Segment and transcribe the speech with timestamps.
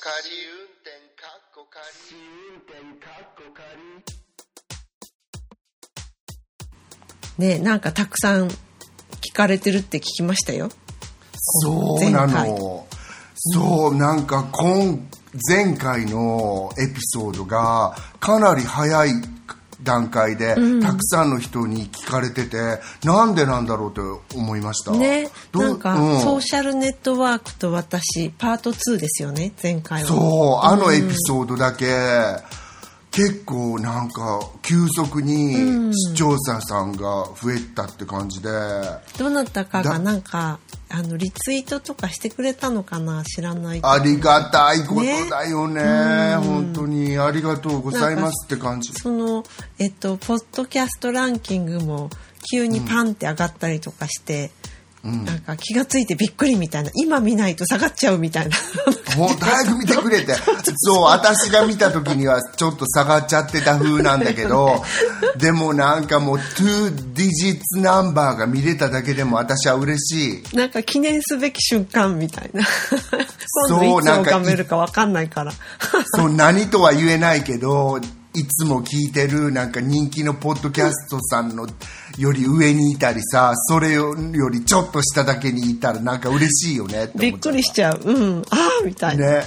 [0.00, 0.90] 仮運転
[1.20, 1.82] かっこ仮
[2.14, 3.66] 運転かっこ仮
[7.38, 10.70] ねなんかたくさん聞かれてるって聞きましたよ。
[11.34, 12.86] そうなの。
[13.34, 15.08] そうなんか今
[15.48, 19.10] 前回のエピソードがかなり早い
[19.82, 24.90] 段階で、たくさんの人に聞かれててなんでなんだろうと思いました？
[24.92, 25.30] ね。
[25.54, 30.08] なんか、うん、ソーシャルネットワークと私パート2ですよね前回は。
[30.08, 31.86] そうあのエピソードだけ、
[33.10, 38.48] 結構なんか急速に視聴者さんが増えたって感じで、
[39.18, 40.58] どなたかがなんか
[40.90, 43.22] あのリツイートとかしてくれたのかな？
[43.24, 45.82] 知らないありがたいことだよね。
[45.82, 46.36] ね。
[46.36, 47.18] 本当に。
[47.18, 48.92] ありがとうございますって感じ。
[48.94, 49.44] その
[49.78, 52.08] えっとポッドキャストランキングも
[52.50, 54.50] 急にパンって上がったりとかして、
[55.04, 56.90] うん、なんか気が付いてびっくりみたいな。
[56.94, 58.56] 今見ないと下がっちゃうみたいな。
[59.16, 60.34] もう早く見てくれて。
[60.76, 64.82] そう私が見た時にはちょっと下がっちゃってた風なんだけど
[65.38, 70.56] でもなんかもう2ディジッツナンバーが見れただけでも私は嬉しい。
[70.56, 72.66] なんか記念すべき瞬間みたいな。
[73.68, 75.52] 今度いつ拝めるか分かんないから。
[76.16, 78.00] そう何とは言えないけど
[78.34, 81.66] いつも聞いてるなんか人気のポッドキャストさんの
[82.18, 84.14] より上にいたりさそれよ
[84.50, 88.00] りちょっと下だけにいたらなんか嬉しいよねびっくりしちゃう。
[88.04, 88.42] うん。
[88.50, 89.44] ああみたいな、ね、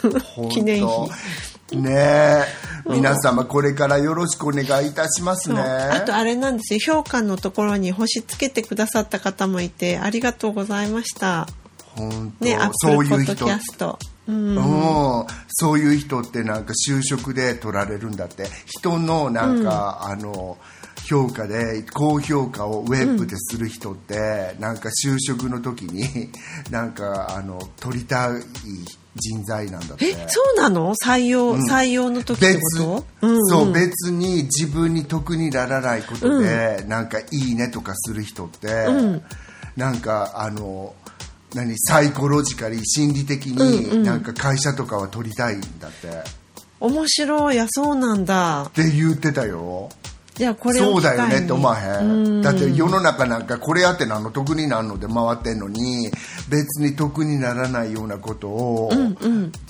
[0.50, 1.76] 記念碑。
[1.76, 2.44] ね。
[2.86, 5.60] 皆様これからよろしくお願いいたしますね。
[5.60, 6.80] あとあれなんですよ。
[6.80, 11.48] 評価のところに星つけてくださった方もいてありがとうございました。
[11.94, 12.44] 本当。
[12.44, 13.98] ねアップルポッドキャスト。
[14.26, 18.46] うん、そういう人ってなんか就職で取られるんだって。
[18.66, 20.56] 人のなんか、うん、あの
[21.06, 26.30] 評価で高評価をウェブでする人って、うん、なんか就職の時に
[26.70, 28.42] なんかあの取りたい
[29.16, 30.08] 人材なんだって。
[30.08, 30.94] えそうなの？
[30.94, 39.22] 採用、うん、採用の時ってこと、うんうん、そう別に自分に得にならないことで、うん、なんかいいねとかする人って、うん、
[39.76, 40.94] なんかあの
[41.54, 46.08] 何サイコロジカリ心理的になんか会社とかは取りたいんだって、
[46.80, 47.56] うんうん、面白い。
[47.56, 48.64] やそうなんだ。
[48.64, 49.90] って言ってたよ
[50.34, 52.42] じゃあこれそうだよねって思わへん。
[52.42, 56.10] だって世の中なんかこれやって何の得になるので回ってんのに
[56.48, 58.90] 別に得にならないようなことを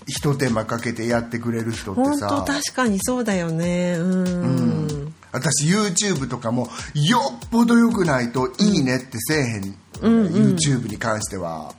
[0.06, 2.28] ひと手間かけてやってくれる人ってさ。
[2.28, 3.96] 本当確かにそうだよね。
[3.98, 5.14] うん。
[5.32, 11.74] 私 YouTube とかもよっぽど良くないと「いいね」ってせえへんうん、YouTube に関しては。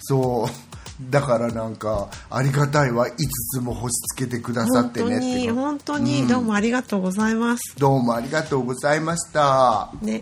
[0.00, 0.69] そう
[1.08, 3.06] だからなんかありがたいわ。
[3.06, 3.12] 5
[3.54, 9.90] つも星つけてくださってねって本当に、どうもありがとうございます、どうもありがとうございました。
[10.02, 10.20] ね。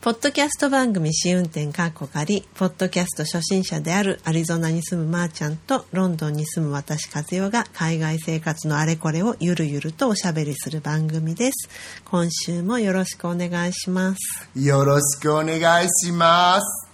[0.00, 11.68] ポッドキャスト番組試運転かっこ仮ポッドキャスト初心者であるアリゾナに住むまーちゃんとロンドンに住む私和代が海外生活のあれこれをゆるゆるとおしゃべりする番組です。
[12.06, 14.48] 今週もよろしくお願いします。
[14.58, 16.89] よろしくお願いします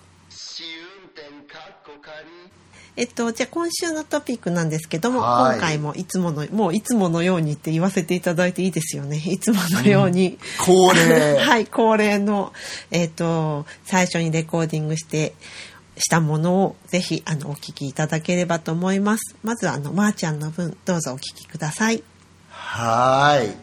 [2.97, 9.19] えっと、じゃあ今週のトピックなんですけども、今回もいつもの、もういつものようにって言わせていただいていいですよね。
[9.19, 10.31] いつものように。
[10.31, 11.37] うん、恒例。
[11.45, 12.55] はい、恒例の、
[12.91, 15.35] えっと、最初にレコーディングして、
[15.99, 19.35] したものをぜひあのお聞きいただければと思います。
[19.43, 22.03] まずはあのまーちゃんの分どうぞお聞きください。
[22.51, 23.57] はい。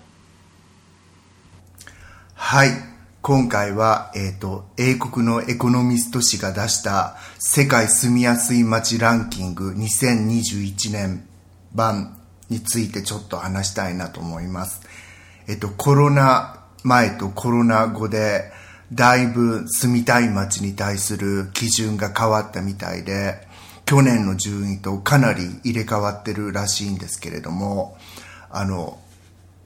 [2.34, 2.93] はい。
[3.26, 11.26] 今回は、えっ、ー、と、英国のエコノミスト誌が出した世界住みやすい街ランキング2021年
[11.74, 12.20] 版
[12.50, 14.82] についてちょっと話したいなと思います。
[15.48, 18.52] えっ、ー、と、コロナ前とコロナ後で、
[18.92, 23.48] だいぶ住みたい街に対する基準が変わったみたいで、
[23.86, 27.98] 去年の順位とかなり入れ替わってるらしいんですけれども、
[28.52, 29.00] あの、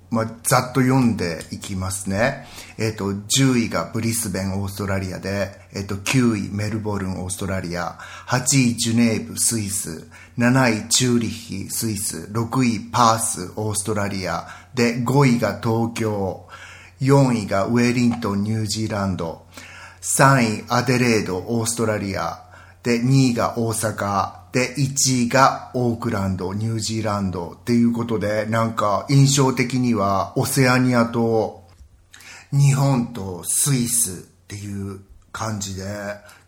[0.09, 2.47] まあ、ざっと読んでいきますね。
[2.78, 7.97] えっ、ー、と、10位がブリスベン、オーストラリアで、えっ、ー、と、9位メルボルン、オーストラリア、
[8.28, 10.07] 8位ジュネーブ、スイス、
[10.38, 16.48] 7位チューリッヒ、スイス、6位パース、オーストラリア、で、5位が東京、
[17.01, 19.45] 4位がウェリントン、ニュージーランド、
[20.01, 22.44] 3位アデレード、オーストラリア、
[22.81, 31.67] で、2位が大阪、で、1位がオークランド、ニュージーランドっていうことで、なんか印象的にはオセアニアと
[32.51, 34.15] 日本とスイスっ
[34.47, 35.01] ていう
[35.31, 35.83] 感じで、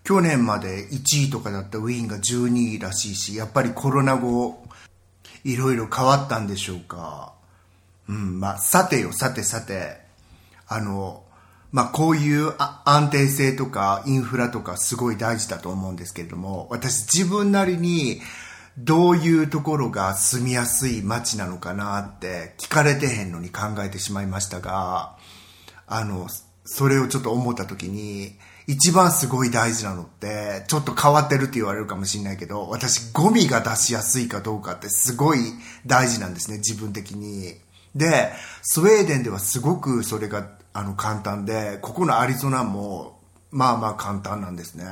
[0.04, 4.64] 去年まで1位とかだったウィーンが12位らしいし、やっぱりコロナ後、
[5.44, 7.34] いろいろ変わったんでしょうか。
[8.08, 9.98] うん、まあ、さてよ、さてさて、
[10.68, 11.24] あの、
[11.72, 18.22] まあ、こういう安定性とかインフラとかすごい大事だと思うんですけれども、私自分なりに
[18.78, 25.16] どういうところが住みやすい街なのかなって聞かれてへんのに考えてしまいましたが、
[25.86, 26.28] あの、
[26.66, 28.36] それをちょっと思った時に、
[28.68, 35.40] 一番すごい大事なのって、ちょっと変わってるって言われるかもしれないけど、私ゴミが出しやすいかどうかってすごい
[35.86, 37.56] 大事なんですね、自分的に。
[37.96, 38.32] で、
[38.62, 43.20] スウェーデンではすごくそれがあの簡単で、ここのアリゾナも
[43.52, 44.86] まあまあ簡単なんですね。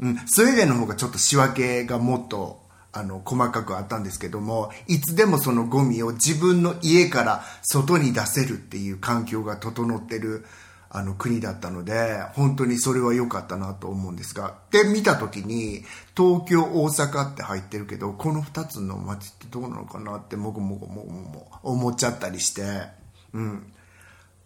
[0.00, 2.60] うん、スウェーデンの方がちょっと仕分けがもっと
[2.92, 10.44] あの細かくあったんですけどもいつでもそのゴミを自分の家から外に出せるっていう環境が整ってる
[10.90, 14.58] あの国だったので本当にそれは良かったなと思うんですが。
[14.70, 15.84] で見た時に
[16.14, 22.62] 東京大阪って入ってるけどこの2つの街ってどうなのかなってもごもごもごも思っちゃったりして
[23.32, 23.71] うん。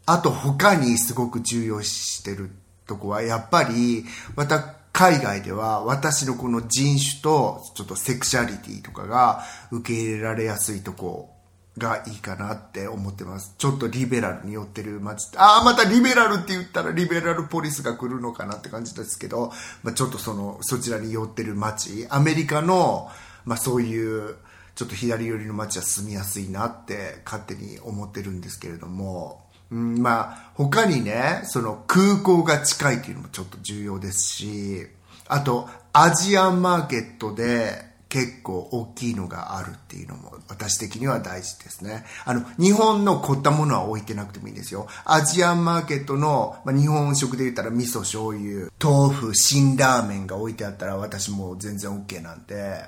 [0.06, 2.50] あと他にすごく重要視してる
[2.86, 4.04] とこはやっぱり
[4.36, 11.36] また海外では私のこの人種とちょっとセクシャリティとかが受け入れられやすいとこ
[11.78, 13.54] がいいかなって思ってます。
[13.58, 15.28] ちょっとリベラルに寄ってる街。
[15.36, 22.06] ああ、またリベラルって言ったらリベラルポリスが来るのかなって感じですけど、まあ、ちょっとその、そちらに寄ってる街。
[22.08, 23.10] アメリカの、
[23.44, 24.36] まあそういう、
[24.74, 34.86] ちょっと左寄りの街は住みやすいなって勝手に思ってるんですけれども、うん、まあ、他にね、その空港が近いっていうのもちょっと重要ですし、
[35.28, 42.04] あと、アジアンマーケットで結構大きいのがあるっていうのも私的には大事ですね。
[42.24, 44.86] あの、日本の凝ったものは置いてなくてもいいんですよ。
[45.04, 52.84] アジアンマーケットの、まあ、日本食で言ったら味噌、醤油、豆腐、辛ラーメンが置いてあったら私も全然 OK なんで、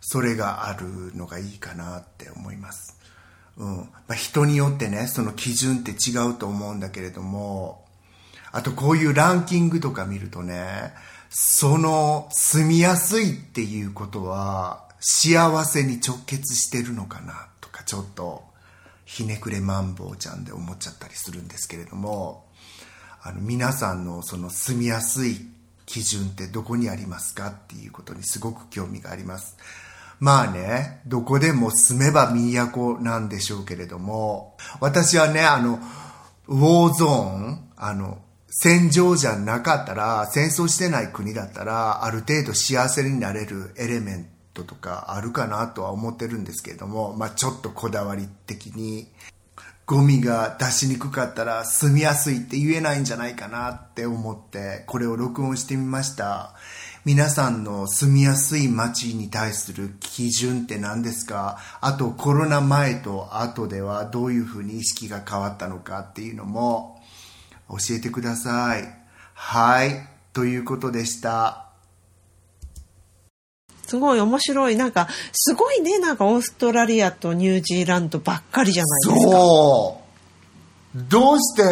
[0.00, 2.97] それがあるのがいいかなって思います。
[3.58, 3.76] うん。
[3.76, 7.84] まあ、人によってね、その基準って違うと思うんだけれども、
[8.50, 10.94] あとこういうランキングとか見るとね、
[11.28, 18.44] その住みやすいっていうことは幸せに直結してるのかなとかちょっと
[19.04, 22.46] ひねくれマンボウちゃんで思っちゃったりするんですけれども、
[23.22, 25.36] あの皆さんのその住みやすい
[25.84, 29.56] 基準ってどこにありますかっていうことにすごく興味があります。
[30.20, 35.78] まあね、どこでも住めば都なんでしょうけれども、私はね、あの、
[36.48, 38.18] ウォーゾーン、あの、
[38.50, 49.12] 戦場じゃなかったら、戦争してない国だったら、ある程度幸せになれるエレメントとかあるかなとは思ってるんですけれども、まあちょっとこだわり的に、
[49.86, 56.54] ゴミが出しにくかったら住みやすいって言えないんじゃないかなって思って、これを録音してみました。
[57.04, 61.58] 皆さんの住みやすい街に対する基準って何ですか？
[61.80, 67.00] あとコロナ前と後ではどういうふうに意識が変わったのかっていうのも
[67.70, 68.84] 教えてください。
[69.32, 70.06] はい。
[70.32, 71.64] ということでした。
[73.86, 74.76] すごい面白い。
[74.76, 79.32] なんか、すごいね、なんかオーストラリアとニュージーランドばっかりじゃないですか。
[79.32, 79.97] そう。
[80.94, 81.62] どうして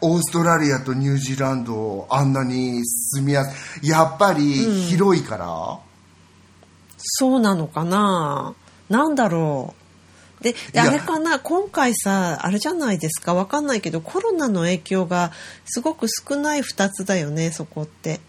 [0.00, 4.42] オーストラリアとニュージーランドあんなに住みやすいやっぱり
[4.88, 5.78] 広いから、うん、
[6.98, 8.54] そうなのかな？
[8.88, 9.74] なんだろ
[10.40, 10.44] う？
[10.44, 11.40] であれかな？
[11.40, 13.34] 今回さあれじゃないですか？
[13.34, 15.32] わかんないけどコロナの影響が
[15.66, 18.20] すごく少ない2つだよねそこって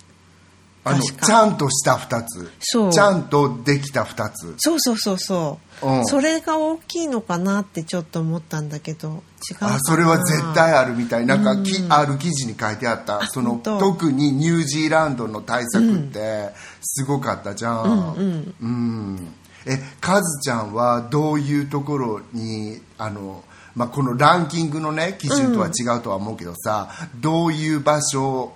[0.83, 2.51] あのちゃんとした2つ。
[2.91, 4.55] ちゃんとできた2つ。
[4.57, 9.23] そうそうそうそう、うん、それが大きいのかなってちょっと思ったんだけど。
[9.49, 11.25] 違うあそれは絶対あるみたい。
[11.25, 13.27] なんかき、うん、ある記事に書いてあった。
[13.27, 16.49] その特にニュージーランドの対策って
[16.81, 19.33] すごかったじゃん、うん、うん、
[19.65, 28.51] えカズちゃんはどういうところにあのまあ、このランキングのね基準とは違うとは思うけどさ、どういう場所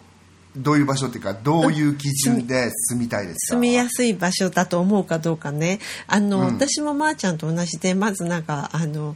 [0.58, 5.80] どういう場所っていうかどういう基準で住みたいですか、住みやすい場所だと思うかどうかね。
[6.08, 9.16] あの、うん、私もまーちゃんと同じでまずなんかあの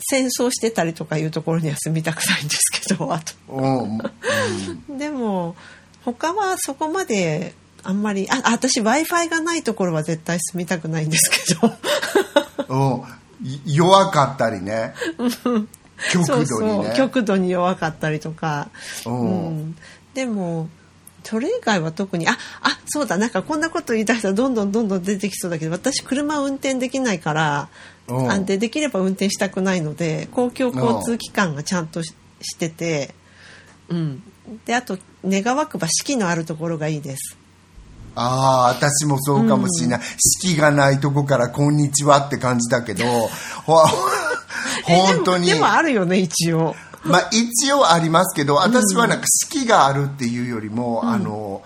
[0.00, 3.98] 戦争してたりとかいうところには住みたくないんですけど あと、うん、
[4.98, 5.56] でも
[6.04, 11.74] 他はそこまであんまりあ私 w i f i がないところは絶対住みたくないんですけど。
[13.66, 14.94] 弱かったりね。
[16.10, 16.46] 極度にね。
[16.46, 16.96] そうそう。
[16.96, 18.70] 極度に弱かったりとか、
[19.04, 19.76] うん、
[20.14, 20.68] でも
[21.24, 27.68] それ以外は特にああそうだなんかこんなこと言い出したらどんどんどんどん出てきそうだけど私車運転できないから
[28.08, 32.14] あでできれば運転したくないので公共交通機関がちゃんとし
[32.58, 33.14] てて、
[33.88, 34.22] うん、
[34.66, 37.38] であと願わくば四季のあるところがいいです。
[38.16, 40.00] ああ、私もそうかもしれない。
[40.40, 43.04] 四、季、がないとこからこんにちはって感じだけど、
[43.66, 45.48] 本当に。
[45.48, 46.76] でもあるよね、一応。
[47.04, 51.62] まあ一応ありますけど、私はなんか四季があるっていうよりも、うん、あの、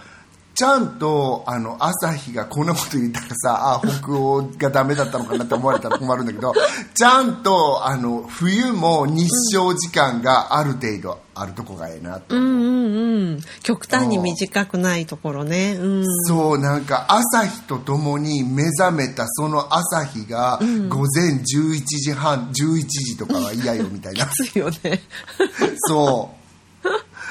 [0.58, 6.52] ちゃんとあの朝日がこんなこと言ったらさあ北欧がダメだったのかなって思われたら困るんだけど
[6.94, 13.40] ちゃんとあの冬も日照時間がある程度あるとこがええなと、うんうんうん。
[13.62, 15.76] 極端に短くないところね。
[15.78, 16.04] うん。
[16.24, 22.52] そうなんか朝日とともに目覚めたその朝日が午前11時半11
[22.88, 24.26] 時とかは嫌よみたいな。
[24.26, 25.00] きついよね。
[25.86, 26.37] そう。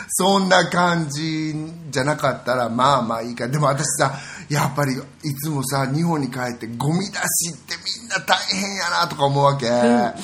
[0.09, 1.53] そんな感じ
[1.89, 3.47] じゃなかったらまあまあいいか。
[3.47, 4.13] でも私さ
[4.49, 9.67] やっぱりいつもさ日本に帰ってゴミ出しってみんな大変やなとか思うわけ、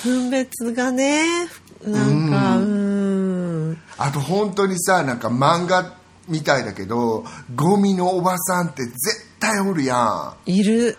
[0.03, 1.47] 分別がね
[1.85, 3.77] なんかうん。
[3.97, 5.95] あと本当にさなんか漫画
[6.27, 7.25] みたいだけど
[7.55, 8.95] ゴミのおばさんって絶
[9.39, 10.49] 対おるやん。
[10.49, 10.97] いる。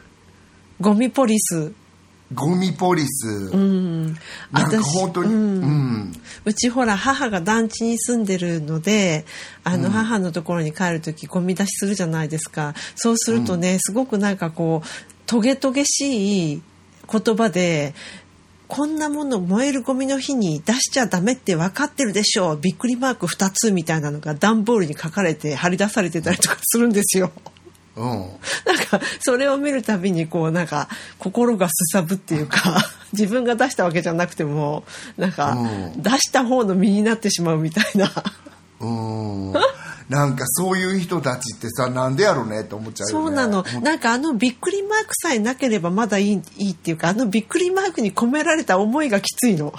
[0.81, 1.73] ゴミポリス。
[2.33, 3.94] ゴミポリス、うん
[4.53, 5.33] 私本当に。
[5.33, 6.13] うん、
[6.45, 9.25] うちほら母が団地に住んでるので
[9.63, 12.75] あの母のところに帰る時ゴミ出しするじゃないですか。
[12.95, 14.89] そうするとね、すごくなんかこう
[15.27, 16.63] トゲトゲしい
[17.11, 17.95] 言葉で
[18.67, 22.57] こんなもの燃えるゴミの日に出しちゃダメって分かってるでしょう。
[22.57, 27.31] びっくりマーク2つみたいなのが段ボールに書かれて貼り出されてたりとかするんですよ。
[27.97, 28.29] うん、なん
[28.89, 34.85] かそれを見るたびにこうなんか心がすさぶっていうか 自分が出したわけじゃなくても
[35.17, 35.67] なんかう
[35.99, 36.03] ん。
[36.03, 38.11] 出した方の身になってしまうみたいな。
[38.81, 39.53] うん。
[40.09, 43.27] なんかそういう人たちってさなんでやろうねって思っちゃうよね。
[43.27, 43.65] そうなの。
[43.83, 49.73] なんかあのびっくりマークさえなければまだいいいいっていうかあのびっくりマークに込められた思いがきついの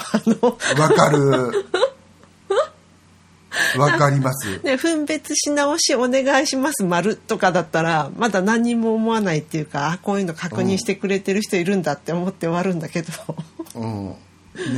[0.77, 1.51] わかる。
[3.77, 4.59] わかります。
[4.63, 13.11] ね、分別し直しお願いします丸とかだったらまだ何にも思わないっていうかあこういうの確認してくれてる人いるんだって思って終わるんだけど、
[13.75, 14.07] うん。
[14.09, 14.15] ね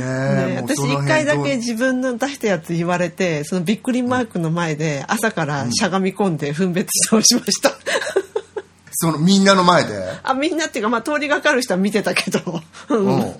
[0.00, 7.70] ね、私一回だけ自分の出したやつ言われてそのびっくりマークの前で朝からしゃがみ込んで分別し直しました、
[8.90, 9.94] そのみんなの前で？
[10.24, 13.34] あみんなっていうか、まあ、通りがかる人は見てたけど、うんうん。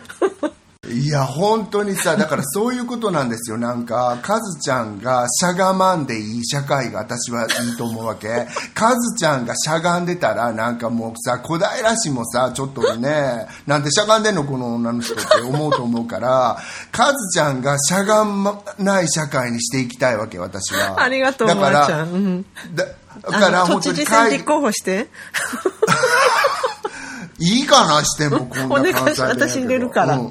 [0.90, 3.58] いや、本当にさ、だからそういうことなんですよ。
[3.58, 8.46] なんか、カズちゃんがしゃがまんでいい社会が私はいいと思うわけ。
[8.74, 16.58] カズちゃんがしゃがんでたら、なんかもうさ、小平市もさ、ちょっとね、なんでしゃがんでんのこの女の人って思うと思うから、
[16.90, 21.02] カズちゃんがしゃがまない社会にしていきたいわけ、私は。
[21.02, 22.84] ありがとうだからまーちゃん、うん、だ
[23.22, 25.08] だから本当に都知事選会立候補して
[27.38, 30.16] いいかなしてもこんなお願いし関西弁やけど私入れるから。
[30.16, 30.28] うん。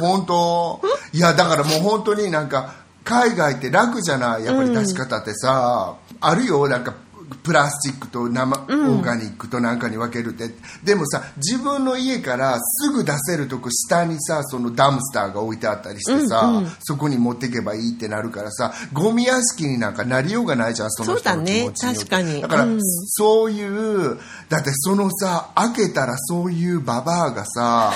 [0.00, 0.80] 本当？
[1.12, 4.44] いやだからもう本当になんか海外って楽じゃない？
[4.44, 6.68] やっぱり出し方ってさ、あるよ。
[6.68, 6.94] なんか
[7.42, 10.50] プラスチックと生、オーガニックとなんかに分けるって。
[10.82, 22.42] でもさ自分の家からすぐ出せるとこ下にさそのダムスターが置いてあったりしてさ、そこに持っていけばいいってなるからさゴミ屋敷になんかなりようがないじゃんその人の気持ちそうだね確かに。
[22.42, 22.78] だから、うん。
[22.82, 24.18] そういう
[24.48, 27.92] だってそのさ開けたらそういうババアがさ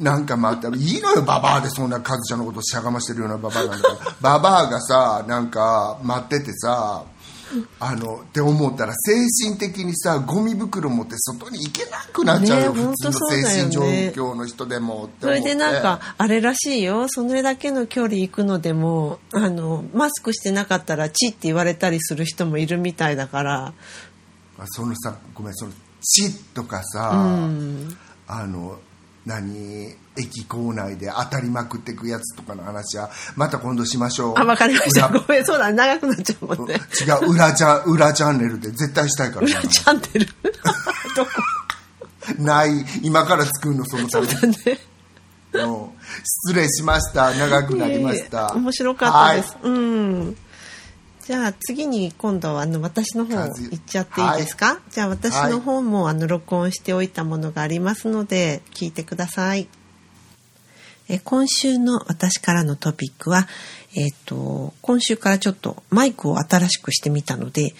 [0.00, 4.16] なんかまたいいのよババアでそんなカズちゃんのことしゃがましてるようなババアなんだから。
[4.20, 7.04] ババアがさなんか待っててさ
[7.80, 9.12] あのって思ったら精
[9.46, 17.06] 神的にさゴミ袋持って外に行けなくなっちゃうよ、ね普通の精神状況の人でもってそれでなんかあれらしいよ。
[17.08, 23.72] それだけの距離行くのでもあのマスクしてなかったら「チ」って言われたりする人もいるみたいだから。
[24.56, 27.96] あそのさごめんその血とかさ、うん。
[28.26, 28.78] あの
[29.26, 34.34] 何駅構内で当たりまくっていくやつとかの話はまた今度しましょう。
[34.38, 35.08] あわかりました。
[35.08, 36.74] 裏ごめんそうだね長くなっちゃうもんね。
[37.00, 39.48] 違う裏チャン裏チャンネルで絶対したいから。
[39.48, 40.26] な裏チャンネル？
[41.16, 41.30] どこ？
[42.38, 44.56] ない今から作るのそのたそうだね。
[45.52, 45.90] うん。
[46.24, 47.32] 失礼しました。
[47.34, 48.46] 長くなりました。
[48.46, 50.36] いえ面白かったです、うん
[51.24, 59.66] じゃあ次に今度はあの私の方和行っちゃっていいですか、じゃあ私の方もあの録音しておいたものがありますので聞いてください。
[61.08, 63.46] え今週の私からのトピックは、
[63.94, 67.74] えっ、と、今週からちょっとマイクを新しくしてみたので、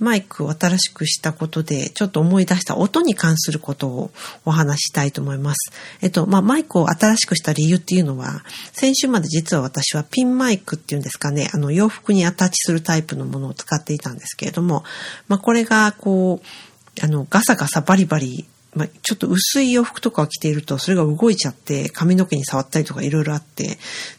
[0.00, 4.10] マイクを新しくしたことで、ちょっと思い出した音に関することを
[4.44, 5.72] お話したいと思います。
[6.00, 8.42] えっと、まあ、マイクを新しくした理由っていうのは、
[8.72, 14.84] 先週まで実は私はピンマイクっていうんですかね、あの、洋服にアタッチするタイプのものを使っていたんですけれども、
[15.28, 23.78] まあ、これが、こう、あの、ガサガサバリバリまあ、ちょっと薄い洋服とかを着ているとそれが動いちゃって髪の毛に触ったりとかいろいろあって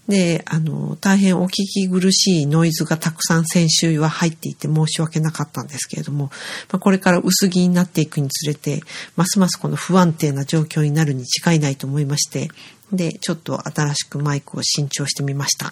[0.10, 6.26] であの大変お聞き苦しいノイズがたくさん先週は入っていて申し訳なかったんですけれども、
[6.70, 8.82] まあ、これから薄着になっていくにつれて
[9.16, 12.50] ますますこの不安定な状況になるに違いないと思いまして
[12.92, 15.72] でちょっと新しくマイクを新調してみました。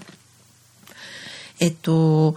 [1.60, 2.36] えっと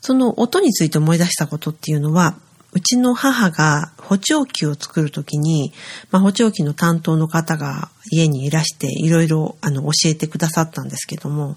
[0.00, 2.36] その音について思い出したことっていうのは
[2.72, 5.72] うちの母が補聴器を作るときに、
[6.10, 11.56] まあ、補聴器の担当の方が家にいらしていろいろあの教えてくださったんですけども、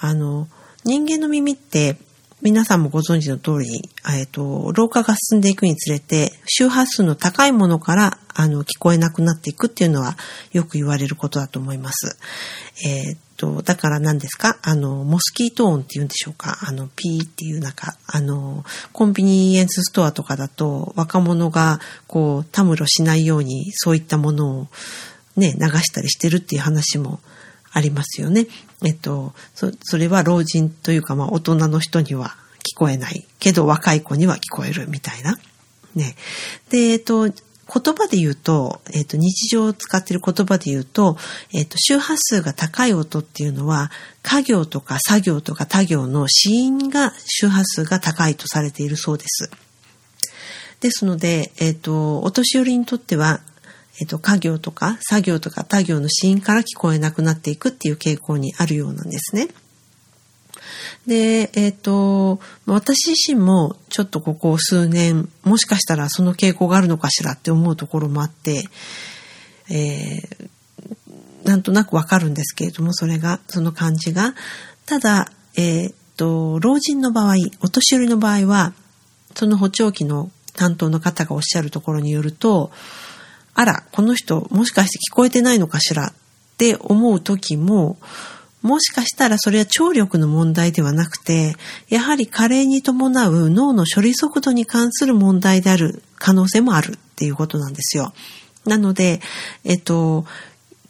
[0.00, 0.48] あの、
[0.84, 1.96] 人間の耳って
[2.42, 10.16] 皆さんもご存知の通り、えっ、と、老化が進んでいくにつれて、周波数の高いものから、あの、聞こえなくなっていくっていうのは、
[10.52, 12.18] よく言われることだと思います。
[12.84, 14.58] えっ、と、だから何ですか？
[14.62, 16.58] あの、モスキート音って言うんでしょうか？
[16.62, 24.66] あの、ピーっていうなんか、あの、コンビニエンスストアとかだと、若者が、こう、たむろしないように、そういったものを、
[25.36, 27.20] ね、流したりしてるっていう話も
[27.72, 28.46] ありますよね。
[28.84, 32.36] えっと、そそれは老人というか、まあ大人の人には
[32.74, 35.38] 聞こえないけど若い子には聞こえるみたいな。
[35.94, 36.16] ね。
[36.70, 37.30] で、えっと、
[37.72, 41.16] 言葉で言うと、えっと、日常を使っている言葉で言うと、
[41.52, 43.90] えっと、周波数が高い音っていうのは、
[44.22, 49.50] 家業とか作業とか他行の死因が周波数が高いとされているそうです。
[50.80, 53.40] ですので、えっと、お年寄りにとっては、
[54.00, 59.48] えっと、家業とか作業とか他行の死因から聞こえなくなっていくっていう傾向にあるようなんですね。
[61.06, 68.64] で、えっ、と、私自身もちょっとここ数年、もしかしたらその傾向があるのかしらって思うところもあって、
[69.70, 70.48] えー、
[71.44, 74.34] なんとなくわかるんですけれども、それが、その感じが。
[74.86, 78.72] ただ、えっ、と、老人の場合、お年寄りの場合は、
[79.34, 82.70] その補聴器の担当の方がおっしゃるところによると、
[83.54, 86.12] あら、この人もしかして聞こえてないのかしらっ
[86.58, 87.96] て思う時も、
[88.66, 91.54] もしかしたらそれは聴力の問題ではなくて、
[91.88, 98.12] やはり加齢に伴う脳の処理速度に関する問題である可能性もあるっていうことなんですよ。
[98.64, 99.20] なので、
[99.64, 100.26] えっと、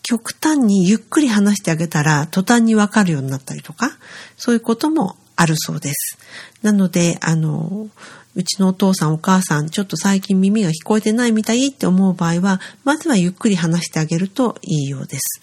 [0.03, 3.99] 極端にゆっくり話してあげたら途端にわかるようになったりとか、
[4.37, 6.19] そういうこともあるそうです。
[6.63, 7.89] なので、あの、
[8.37, 15.41] うちのお父さんお母さん、ちょっと最近耳が聞こえてないみたいって思う場合は、まずはゆっくり話してあげるといいようです。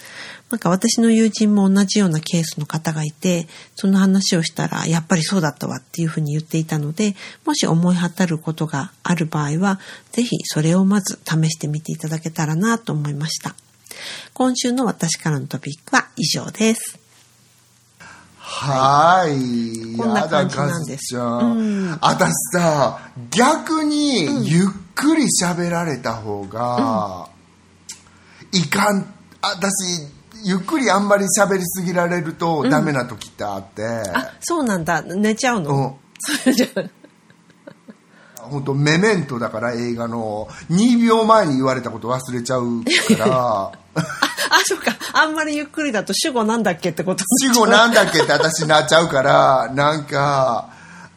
[0.51, 9.79] なんか私の友人も同じようなケースの方がいて、その話をしたら、やっぱりそうだったわっていうふうに言っていたので、もし思い当たることがある場合は、
[10.11, 13.55] ぜひそれをまず試してみていただけたらなと思いました。
[14.35, 17.02] 今週の私からのトピックは以上です。
[18.55, 19.97] はい。
[19.97, 21.17] こんな感じなんです。
[21.17, 22.99] 私さ、
[23.31, 27.27] 逆にゆっくり喋られた方が、
[28.53, 30.07] うん、いかん、私、
[30.43, 35.01] ゆっくりあんまり喋りすぎられるとダメな時ってあって、うん、あそうなんだ。
[35.01, 35.97] 寝ちゃうの、
[38.37, 40.47] 本当メメントだから映画の。
[40.69, 42.83] 2秒前に言われたこと忘れちゃう
[43.17, 44.03] から あ、
[44.65, 44.95] そうか。
[45.13, 50.69] あんまりゆっくりだと主語なんだっけってこと主語なんだっけって私なっちゃうから、なんか、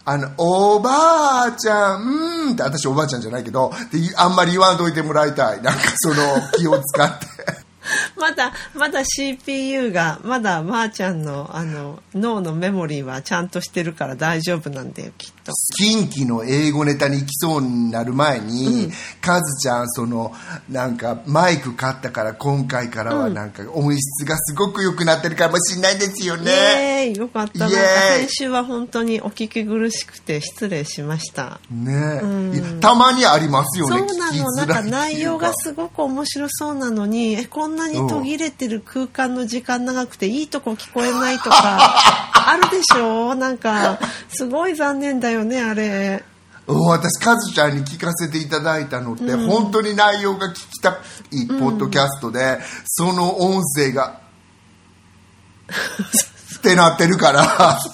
[0.05, 3.73] あの、おばあちゃん、うんって私おばあちゃんじゃないけど、
[4.17, 5.63] あんまり言わんといてもらいたい。
[5.63, 6.17] なんかその
[6.57, 7.27] 気を使って。
[8.17, 15.36] まだまだ CPU がまだまーちゃんのあの脳のメモリーはちゃんとしてるから大丈夫なんだよきっと
[15.77, 20.33] 近畿の英語ネタに行きそうになる前に、うん、カズちゃんその
[20.69, 27.69] なんかマイク買ったから今回からはなんか音質がすごく良くなってるかもしれないですよね、よかった。
[27.69, 31.61] 先週は本当にお聞き苦しくて失礼しました。
[31.71, 32.27] ね、う
[32.77, 34.53] ん、たまにありますよねそうなの。
[34.53, 41.57] なんか内容がすごく面白そうなのにえこんなに途切れてる空間の時間長くていいとこ聞こえないとか
[42.49, 43.35] あるでしょ？
[43.35, 46.25] なんかすごい残念だよねあれ。
[46.67, 50.99] 私カズちゃんに聞かせていただいたのって、うん、本当に内容が聞きた
[51.31, 54.21] いポッドキャストで、うん、その音声が
[56.59, 57.79] ってなってるから。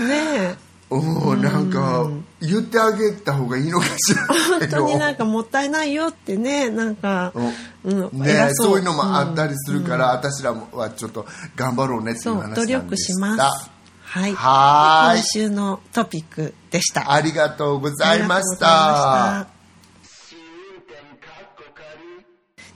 [0.00, 0.56] ねえ。
[0.90, 2.08] おなんか
[2.40, 4.26] 言ってあげた方がいいのかしら。
[4.58, 7.32] 本当になんかもったいないよってねなんか、
[7.84, 8.78] うん、ねそう。
[8.78, 13.70] いうのもあったりするから、うん、私らはちょっと頑張ろうねっていう話なんで努力します
[14.18, 14.34] はい。
[14.34, 15.18] はい。
[15.18, 17.12] 今週のトピックでした。
[17.12, 19.46] ありがとうございました。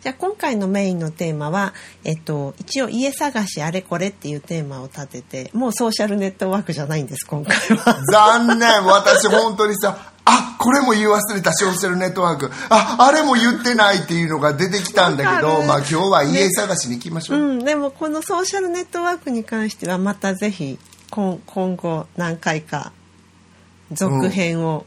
[0.01, 8.03] じゃあ今回のメインのテーマは、えっと、一応家探しあれこれっていうテーマを立てて、もうソーシャルネットワークじゃないんです、今回は。
[8.11, 8.85] 残念。
[8.85, 12.51] 私本当にさ、あ、これも言い忘れたソーシャルネットワーク。
[12.69, 20.81] あ、あれも言ってないっていうのが出てきたんだけど、まあ今日は家探しに行きましょう、ね、うん、でもこのソーシャルネットワークに関してはまたぜひ
[21.13, 22.91] 今今後何回か
[23.93, 24.87] 続編を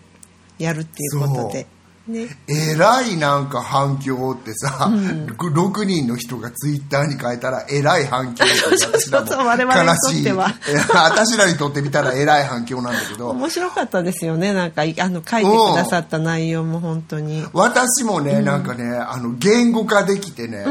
[0.57, 1.67] やるっていうことで。
[2.07, 2.27] ね。
[2.47, 9.27] えらいなんか反響ってさ、6人の人がツイッターに書いたらえらい反響私らも。
[9.29, 10.47] そうそう我々にとっては。
[10.67, 10.87] 悲しい。
[10.93, 12.81] 私らにとってみたらえらい反響。
[12.81, 14.51] なんだけど面白かったですよね。
[14.51, 17.45] なんかいあの書いてくださった内容も本当に。
[17.53, 20.65] 私もね、なんかねあの言語化できてね、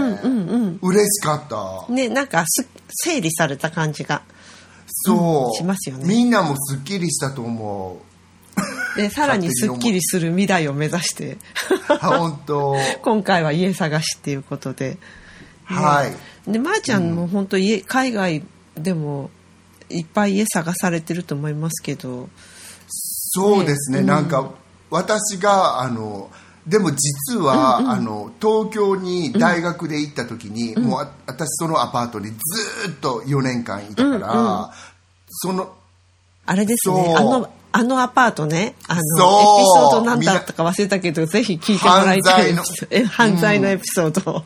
[0.83, 1.93] 嬉しかった。
[1.93, 4.23] ねなんかす整理された感じが
[5.05, 6.05] そう、うんしますよね。
[6.07, 8.15] みんなもすっきりしたと思う。
[8.97, 11.37] でさらにすっきりする未来を目指して。
[12.01, 12.77] 本当。
[13.03, 14.99] 今回は家探しっていうことで、
[15.65, 16.51] はい。
[16.51, 18.45] でまー、ちゃんも本当家海外
[18.77, 19.31] でも
[19.91, 22.29] いっぱい家探されてると思いますけど。
[22.89, 24.53] そうですね、ねなんか
[24.91, 26.31] 私があの
[26.67, 34.71] でも実は、あの東京に大学で行った時に、もうあ私そのアパートにずーっと4年間いたから、
[35.35, 35.75] その
[36.47, 37.15] あれですね。
[37.17, 38.77] あのあのアパートね。
[38.87, 39.07] あのエピ
[39.67, 44.31] ソードなんだったか忘れたけどぜひ聞いてもらいたい犯罪のえ犯罪のエピソード。
[44.31, 44.45] を、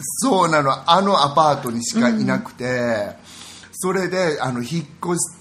[0.00, 0.90] そうなの。
[0.90, 3.10] あのアパートにしかいなくて、
[3.72, 4.68] それであの引っ
[5.04, 5.38] 越し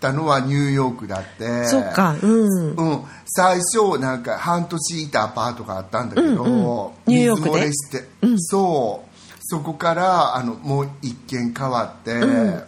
[0.00, 1.66] たのはニューヨークだって。
[1.66, 2.16] そっか。
[2.20, 2.74] うん。
[2.74, 7.50] うん、最初なんか半年いたアパートがあったんだけど、ニューヨークで？
[7.50, 8.04] 水漏れして、
[8.38, 9.10] そう。
[9.42, 12.62] そこからあのもう一軒変わって、うん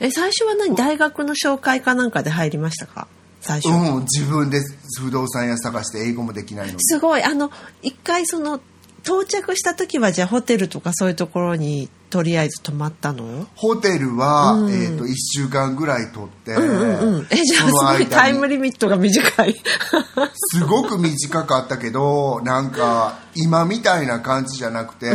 [0.00, 0.74] え最初は何？
[0.76, 3.08] 大学の紹介かなんかで入りましたか？
[3.40, 3.68] 最初、
[4.02, 4.60] 自分で
[5.00, 6.78] 不動産屋探して英語もできないのに。
[6.80, 7.22] すごい。
[7.22, 7.50] あの
[7.82, 8.60] 一回その
[9.04, 13.46] 到着した時はじゃあホテルとかそういうところにとりあえず泊まったの？
[13.54, 19.54] ホテルは、えー、と1週間ぐらい取って、うんえじゃあすごいタイムリミットが短い。
[20.34, 25.06] すごく短かったけどなんか今みたいな感じじゃなくて、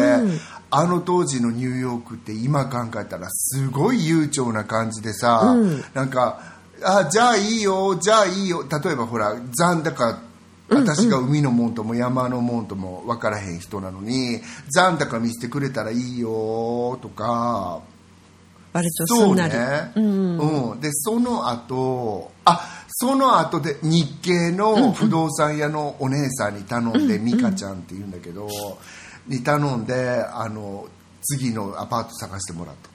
[0.76, 5.56] あの当時のニューヨークって今考えたらすごい悠長な感じでさ、
[5.94, 6.42] なんか
[6.84, 8.64] あじゃあいいよじゃあいいよ。
[8.64, 10.20] 例えばほら残高
[10.70, 17.82] 私が海のもんとも山のもんとも分からへん人なのに残高見せてくれたらいいよとか。
[18.74, 19.54] 割とすそうんなり。
[19.54, 20.82] ね、うん。
[20.82, 28.48] でその後あその後で日系の不動産屋のお姉さんに頼んで、美香ちゃんって言うんだけど
[29.28, 30.88] に頼んであの
[31.22, 32.94] 次のアパート探してもらった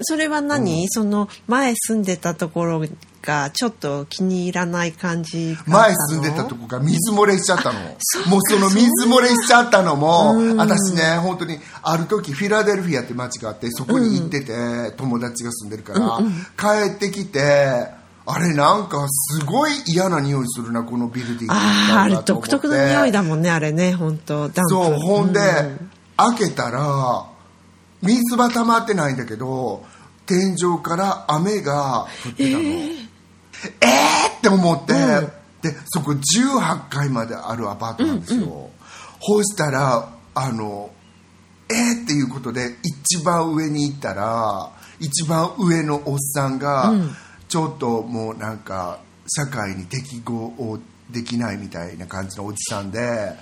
[0.00, 2.82] それは何、その前住んでたところ
[3.22, 7.80] がちょっと気に入らない感じ前住んでたとこが水漏れしちゃったの。
[7.80, 10.36] もうその水漏れしちゃったのも。
[10.56, 16.20] 私ね本当にある時フィラデルフィアって街があってそこに行ってて、友達が住んでるから、
[16.56, 17.97] 帰ってきて
[18.30, 24.70] あれなんかすごい嫌な匂いするなこのビルディングあああれ独特の匂いだもんねあれね本当ダンプ。
[24.70, 25.42] そうほんで、う
[25.84, 27.26] ん開けたら
[28.02, 29.84] 水は溜まってないんだけど
[30.26, 32.64] 天井から雨が降ってたの。
[32.64, 34.92] えー、って思って、
[35.62, 38.70] でそこ18階まであるアパートなんですよ、
[39.18, 40.90] ほしたらあの
[41.70, 46.92] えー、っていうことで一番上に行ったら一番上のおっさんが、
[47.48, 50.78] ちょっともうなんか社会に適合
[51.10, 53.32] できないみたいな感じのおじさんで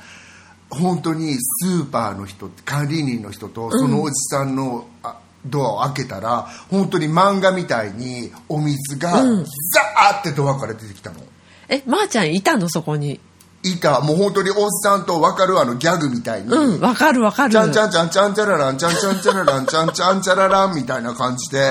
[0.70, 9.22] 本当にスーパーの人管理人の人とそのおじさんの、あドアを開けたら本当に漫画みたいにお水がザー
[10.20, 11.20] ってドアから出てきたの。
[11.68, 12.68] えまー、ちゃんいたの？
[12.68, 13.20] そこに。
[13.62, 14.00] いた。
[14.00, 17.52] もう本当におっさんと分かるあのギャグみたいに、うんわかるわかる。
[17.52, 21.66] ちゃんちゃんちゃんちゃんちゃららんちゃんちゃんちゃららんちゃんちゃんちゃららんみたいな感じでで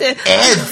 [0.00, 0.16] えー、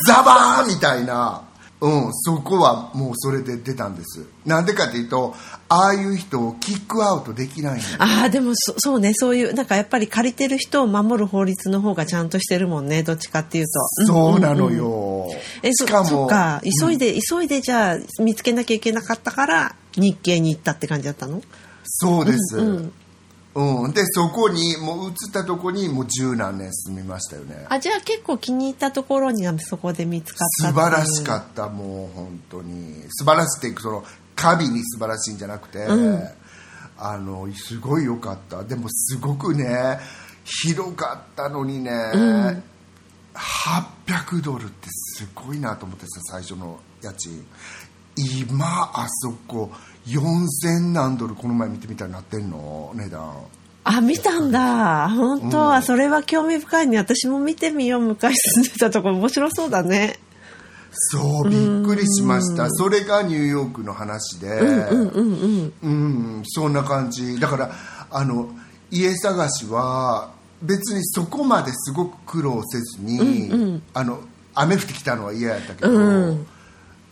[0.07, 1.43] ザバーンみたいな。
[1.81, 4.25] うんそこはもうそれで出たんです。
[4.47, 5.35] なんでかっていうと
[5.69, 13.71] ああいう人をキックアウトできないああでもそそうねそういうなんかやっぱり借りてる人を守る法律の方がちゃんとしてるもんねどっちかっていうと。
[14.07, 15.29] そうなのよ、
[15.63, 21.43] えそしかもそっか急いで、急いでじゃあ見つけなきゃいけなかったから日系に行ったって感じだったの？
[21.85, 22.93] そうです、うんうん
[23.55, 27.67] でそこにもう移ったとこにもう十何年住みましたよね。
[27.69, 33.05] あじゃあ結構気に入ったところにそこで見つかった素晴らしかっったもう本当に。
[33.11, 35.87] 素晴らしいっていうそのカビに素晴らしいんじゃなくて、
[36.99, 38.65] あのすごい良かった。
[38.65, 39.99] でもすごくね
[40.45, 41.93] 広かったのにね、
[43.35, 47.47] 800ドルってすごいなと思ってさ最初の家賃。
[48.17, 49.71] 今あそこ
[50.07, 52.93] 4000何ドルこの前見てみたらなってんの？
[52.95, 53.35] 値段。
[53.85, 55.11] あ見たんだ。
[55.11, 58.01] 本当は、それは興味深いね私も見てみよう。
[58.01, 60.19] 昔住んでたとこ面白そうだね。
[60.91, 62.71] そうびっくりしました。
[62.71, 64.49] それがニューヨークの話で。
[64.61, 67.39] うんそんな感じ。
[67.41, 67.73] だから
[68.11, 68.49] あの
[68.91, 74.21] 家探しは別にそこまですごく苦労せずに、あの
[74.55, 75.91] 雨降ってきたのは嫌やったけど、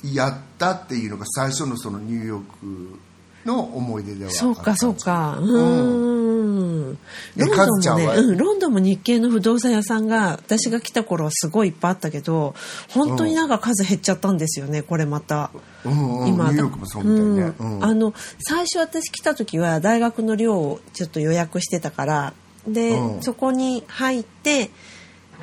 [0.04, 2.98] やったっていうのが最初のそのニューヨーク
[3.46, 5.38] の思い出ではそうかそうか。
[5.40, 6.98] ううん。
[7.36, 12.54] ロンドンもね、うん、ロンドンも日系の不動産屋さんが私が来た頃はすごいいっぱいあったけど
[12.90, 15.50] 本当になんか数減っちゃったんですよねこれまた。
[15.84, 16.20] うん。
[16.20, 17.76] うん今ニューヨークもそうみたいね、うん。
[17.78, 17.84] うん。
[17.84, 22.34] あの最初私来た時は大学の寮をちょっと予約してたから
[22.66, 23.22] で、うん。
[23.22, 24.70] そこに入って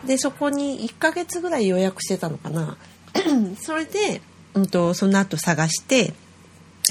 [0.05, 2.77] でそこに1ヶ月ぐらい予約してたのかな。
[3.59, 4.21] それで、
[4.59, 6.13] うん、とその後探して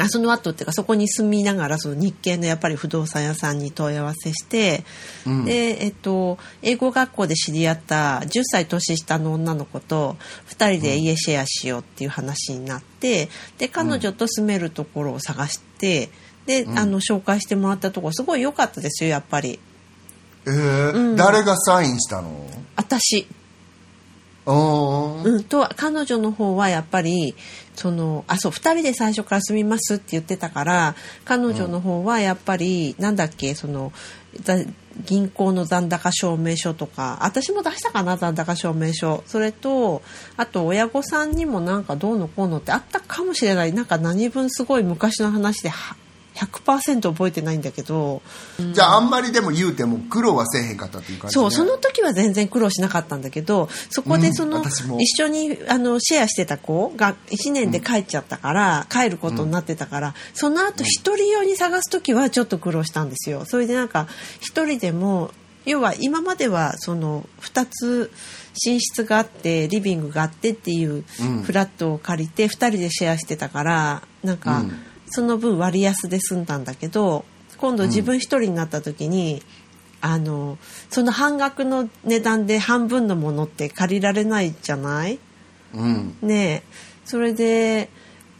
[0.01, 4.85] あその後っていうかそこに住みながらその日系のやっぱり不動産屋さんに問い合わせして、
[5.27, 5.45] うん。
[5.45, 10.17] で、えっと、英語学校で知り合った10歳年下の女の子と
[10.51, 13.29] 2人で家シェアしようっていう話になって
[13.59, 16.11] で彼女と住めるところを探して
[16.47, 19.59] で、あの紹介してもらったところすごい良かったですよやっぱり。
[20.47, 22.49] えー誰がサインしたの？
[22.77, 23.27] 私
[24.49, 27.35] うん、と彼女の方はやっぱり
[27.75, 30.95] そのあそう2人で最初から住みますって言ってたから
[31.27, 33.93] 彼女の方はやっぱり、なんだっけその
[35.05, 39.23] 銀行の残高証明書とか私も出したかな残高証明書。
[39.27, 40.03] それと
[40.39, 43.75] あと親御さんにもなんかどうのこうのってあったかもしれない。
[43.75, 45.95] なんか何分すごい昔の話では
[46.39, 48.23] 100%覚えてないんだけど
[48.73, 63.45] じゃああんまりでも言うても苦労はせえへんかったっていう感じ、ね、そうその時は全然苦労しなかったんだけどそこでその、うん一緒にあのシェアしてた子が1年で帰っちゃったから、帰ることになってたから、その後一人用に探す時はちょっと苦労したんですよ。
[63.45, 64.09] それでなんか
[64.41, 65.31] 一人でも
[65.65, 68.11] 要は今まではその2つ
[68.67, 71.43] 寝室があってリビングがあってっていううん。
[71.43, 74.73] フラットを借りて2人でシェアしてたからなんかうん
[75.11, 77.25] その分割安で済んだんだけど
[77.57, 79.43] 今度自分一人になった時に、
[80.01, 80.59] あの
[80.91, 85.19] その半額の値段で半分のものって借りられないじゃない？
[85.75, 86.17] うん。
[86.23, 86.63] ねえ。
[87.05, 87.89] それで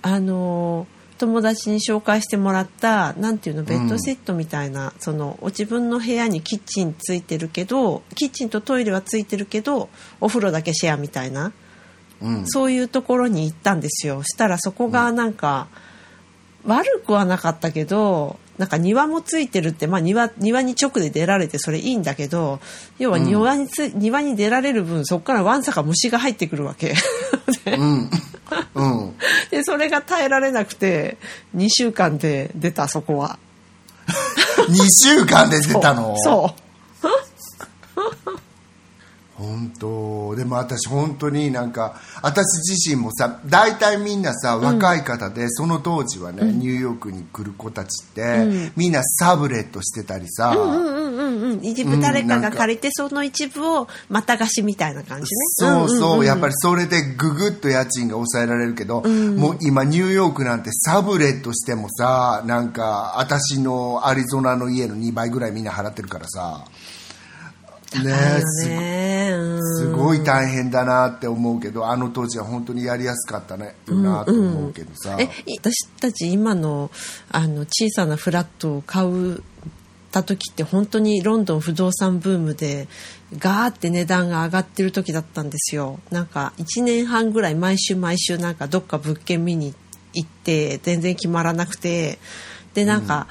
[0.03, 0.87] あの
[1.19, 9.89] 友達に紹介してもらったなんていうのベッドセットみたいな、その自分の部屋にキッチンついてるけどキッチンとトイレはついてるけど
[10.21, 11.53] お風呂だけシェアみたいな。
[12.21, 12.47] うん。
[12.47, 14.23] そういうところに行ったんですよ。
[14.23, 15.67] したらそこがなんか、
[16.69, 22.61] 悪くはなかったけどなんか庭もついてるって、まあ庭、庭に直で出られてそれいいんだけど
[22.99, 26.95] 要は庭につ、庭に出られる分そこからわんさか虫が入ってくるわけ。
[27.65, 28.11] でうん。
[28.75, 29.15] うん。
[29.51, 31.19] でそれが耐えられなくて
[31.57, 33.39] 2週間で出たそこは。
[34.69, 36.17] 2週間で出たの？
[36.19, 36.61] そう
[39.39, 40.35] 本当。
[40.35, 55.27] でも私本当になんか私自身もさ大体みんなさ若い方で、その当時はね、ニューヨークに来る子たちって、みんなサブレットしてたりさ、うんうんうんうん一部誰かが借りてその一部をまた貸しみたいな感じね。
[55.51, 56.27] そうそう,、んんん。
[56.27, 66.65] やっぱりそれでググッと家賃が抑えられるけど、もう今ニューヨークなんてサブレットしてもさなんか私のアリゾナの家の2倍ぐらいみんな払ってるからさ
[67.97, 68.41] ね
[69.61, 76.91] すごい大変だなって思うけどあの当時は本当にやりやすかったねなと思うけどさ、え私たち今の
[77.31, 79.43] あの小さなフラットを買う
[80.11, 82.89] た時って本当にロンドン不動産ブームで
[83.39, 85.99] ガーって値段が上がってる時だったんですよ。
[86.11, 89.75] なんか1年半ぐらい毎週毎週なんかどっか物件見に
[90.15, 92.19] 行って全然決まらなくて。
[92.79, 93.27] でなんか、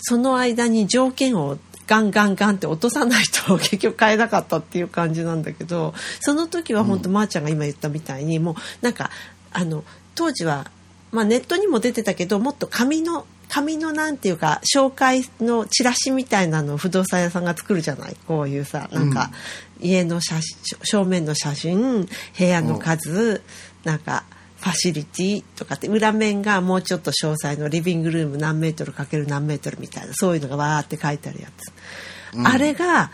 [0.00, 1.56] その間に条件を
[1.92, 9.10] ガンガンガンって落とさないと 結局買えなかったっていう感じなんだけどその時は本当、まーちゃんが今言ったみたいにもうなんか
[9.52, 10.70] あの当時は、
[11.10, 18.16] まあ、ネットにも出てたけどもっと紙の紙のなんていうか紹介のチラシみたいなのを不動産屋さんが作るじゃない？
[18.26, 19.30] こういうさなんか
[19.78, 23.42] 家の写真正面の写真部屋の数、
[23.84, 24.24] なんか
[24.62, 33.10] ファシリティとかって裏面がもうちょっと詳細のリビングルーム何メートルかける何メートルみたいなそういうのがわーって書いてあるやつ、あれが、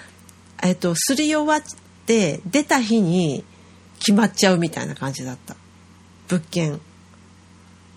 [0.62, 1.62] えっと、すり終わっ
[2.04, 3.44] て出た日に
[3.98, 5.56] 決まっちゃうみたいな感じだった。
[6.28, 6.80] 物件。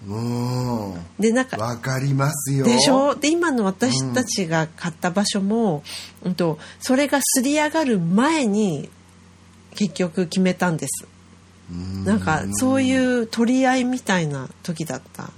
[0.08, 0.94] うん。
[1.20, 2.66] でなんかわかりますよ。
[2.66, 3.16] でしょ？
[3.16, 5.84] で今の私たちが買った場所も、
[6.24, 8.90] うん、とそれがすり上がる前に
[9.76, 11.06] 結局決めたんです
[12.06, 15.30] なんかそういう取り合いみたいな時だった。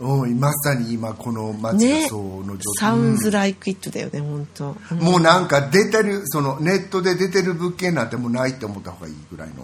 [0.00, 2.02] うんまさに今この街ね。
[2.02, 9.54] がその状サウンズうんライクイットだよね本当、うんもうなんか出てるそのネットで出てる物件なんてもうないって思った方がいいぐらいの。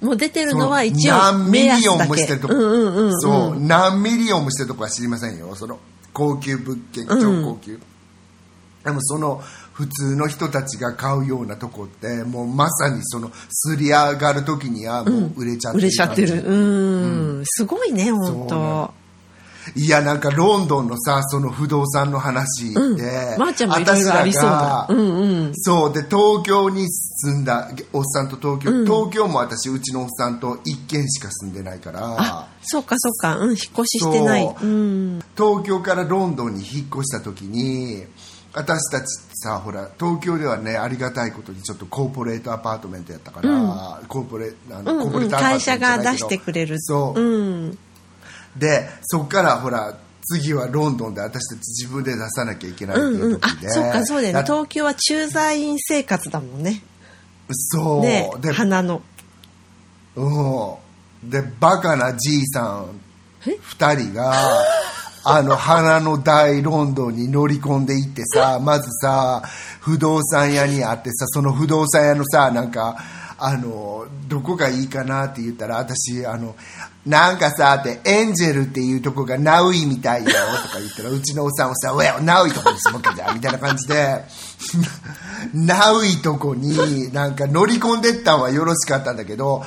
[0.00, 5.54] もう出てるのは一応何 million もしてるとこ、うんうんそう何 million もしてるとこは知りませんよ。
[5.56, 5.80] その
[6.12, 7.80] 高級物件超高級、
[8.84, 9.42] でもその
[9.76, 16.42] 普通の人たちが買うようなとこってもうまさにそのすり上がる時にはもう売れちゃってる、売れちゃってる。
[16.46, 18.94] うん、すごいね本当
[19.74, 23.38] いやなんかロンドンのさその不動産の話で、うん。
[23.38, 24.86] まーちゃんもいろいろありそうだ。
[24.88, 25.52] うんうん。
[25.54, 25.92] そう。
[25.92, 32.00] で東京に住んだおっさんと東京、東京も私うちのおっさんと一軒しか住んでないから。
[32.16, 33.38] あそうかそうか。
[33.38, 34.44] うん引っ越ししてない。
[34.44, 35.18] うん。
[35.36, 38.04] 東京からロンドンに引っ越した時に
[38.58, 47.66] 私たちさほら東京ではねありがたいことにちょっと corporate apartment やったから、 corpo- あのうん corporate うん apartment 会社が出してくれるそう、う。
[47.68, 47.78] ん
[48.56, 54.40] でそっからほら次はロンドンで私たち自分で出さなきゃいけないってうんうんう時で、そうかそうだよね。
[54.40, 56.82] だ東京は駐在員生活だもんね。
[57.52, 59.02] そう、ねで花の。
[60.16, 60.76] う
[61.26, 61.30] ん。
[61.30, 63.00] でバカなじいさん
[63.46, 64.32] え？2人が
[65.28, 69.42] あの花の大ロンドンに乗り込んでいってさ まずさ
[69.80, 72.96] 不動産屋に会ってさその不動産屋のさなんか
[73.36, 76.54] あのどこがいいかなって言ったら私あの
[77.04, 80.34] なんかさってエンジェルっていうとこがナウイみたいよと
[80.68, 84.24] か言ったらうちのおっさんもさ「うやナウイとこに住むかじゃ」みたいな感じで
[85.52, 89.64] ナウイとこになんか乗り込んでったんはよろしかったんだけど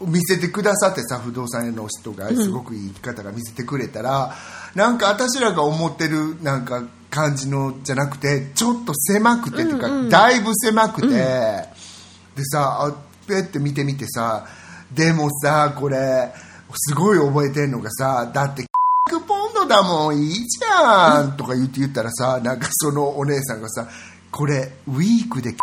[0.00, 4.34] 見せてくださってさ不動産屋の人がすごくいい方が見せてくれたら、
[4.74, 12.94] なんか私らが思ってるなんか感じのじゃなくてちょっと狭くてというか、だいぶ狭くて、でさあ
[13.26, 14.46] ペって見てみてさ
[14.92, 16.32] でもさこれ
[16.74, 18.62] すごい覚えてんのがさだって
[19.10, 23.88] 100ポンドだもんいいじゃんとか言って言ったらさなんかそのお姉さんがさ
[24.30, 25.58] これウィークでって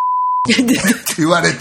[1.18, 1.58] 言われて。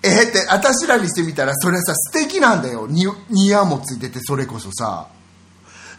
[0.00, 2.86] えーって私らにしてみたらそれさ素敵なんだよ。
[2.86, 5.08] にニヤもついててそれこそさ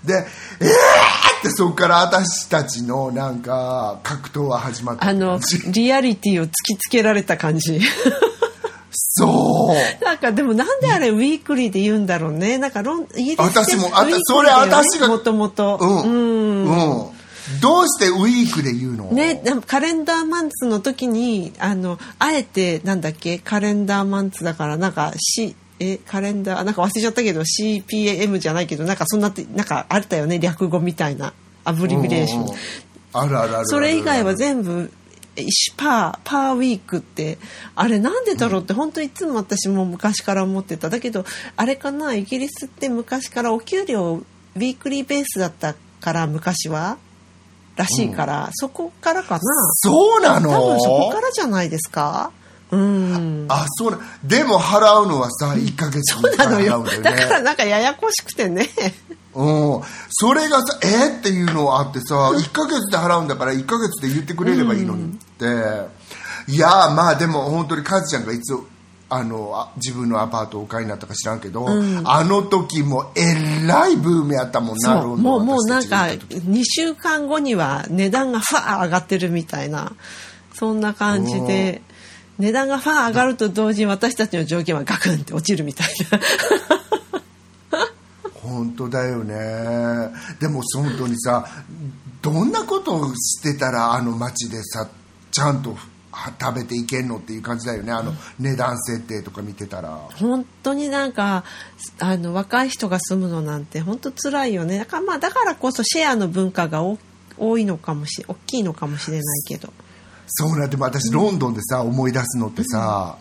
[0.05, 0.25] で
[0.61, 5.39] えーってそこから私たちのなんか格闘は始まったあの
[5.71, 7.79] リアリティを突きつけられた感じ。
[8.91, 10.05] そう。
[10.05, 12.57] なんかでもなんであれウィークリーで言うんだろうね。
[12.57, 16.03] なんかロンイギリス私もあウィークリーそれ私がもともとうん。
[16.03, 17.03] うん。
[17.03, 17.09] うん。
[17.61, 19.05] どうしてウィークで言うの？
[19.05, 23.39] ね、カレンダーマンツの時にあのあえてなんだっけ？
[23.39, 31.33] カレンダーマンツだからなんか C えカレンダーなんか忘れちゃったけど CPM じゃないけどなんかそんなってなんかあったよね略語みたいな。
[31.65, 32.55] アブリビレーション、うんうん
[33.11, 33.67] あるあるある。
[33.67, 34.91] それ以外は全部
[35.35, 37.37] 一パーパーウィークって
[37.75, 40.89] あれなんでだろうって本当いつも私も昔から思ってた。
[40.89, 44.21] だけどあれかなイギリスって昔からお給料
[44.55, 46.97] ウィークリーベースだったから昔は。
[47.75, 49.39] らしいから、そこからかな。
[49.75, 50.49] そうなの？
[50.51, 52.33] 多分そこからじゃないですか
[52.71, 53.45] うん。
[53.49, 56.83] あそうなでも払うのはさ1ヶ月にそうなのよ。
[56.83, 57.03] だよね。
[57.03, 58.69] だからなんかややこしくてね。
[59.35, 65.45] うん、それがさえーっていうのはあってさ1ヶ月で払うんだから1ヶ月で言ってくれればいいのにって、
[66.51, 68.55] いやーまあでも本当にカズちゃんがいつ
[69.07, 75.17] あのあ自分のアパートをお買いになったか知らんけど、あの時もえらいブームやったもんなそう。
[75.17, 76.41] もうもうなん私かたちが行った時。
[76.45, 79.93] 2週間後には値段がファー上がってるみたいな
[80.53, 81.81] そんな感じで
[82.39, 86.19] 値段がファー上がると同時に私たちの条件はガクンって落ちるみたいな。
[88.33, 89.35] 本当だよね。
[90.39, 91.45] でも本当にさ
[92.21, 94.89] どんなことをしてたらあの街でさ
[95.31, 95.75] ちゃんと
[96.11, 97.91] は食べていけんのっていう感じだよね。
[97.91, 99.89] あの値段設定とか見てたら。
[100.15, 101.43] 本当になんか
[101.99, 104.79] あの若い人が住むのなんて本当辛いよね。
[104.79, 106.97] だからまあだからこそシェアの文化がお
[107.37, 109.71] 多いのかもし大きいのかもしれないけど
[110.29, 113.17] そうなんでも私ロンドンでさ思い出すのってさ、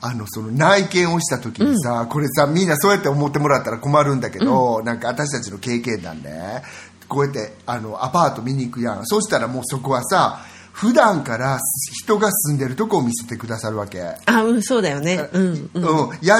[0.00, 6.62] あのその内見をした時にさ、これさみんなそうやって思ってもらったら困るんだけど、なんか私たちの経験談ね
[7.08, 9.06] こうやってあのアパート見に行くやん。
[9.06, 10.40] そうしたらもうそこはさ
[10.72, 11.58] 普段から
[11.92, 14.02] 人が住んでるとこを見せてくださるわけ。
[14.02, 15.28] あうんそうだよね。
[15.32, 16.08] うんうん。
[16.08, 16.38] うん、や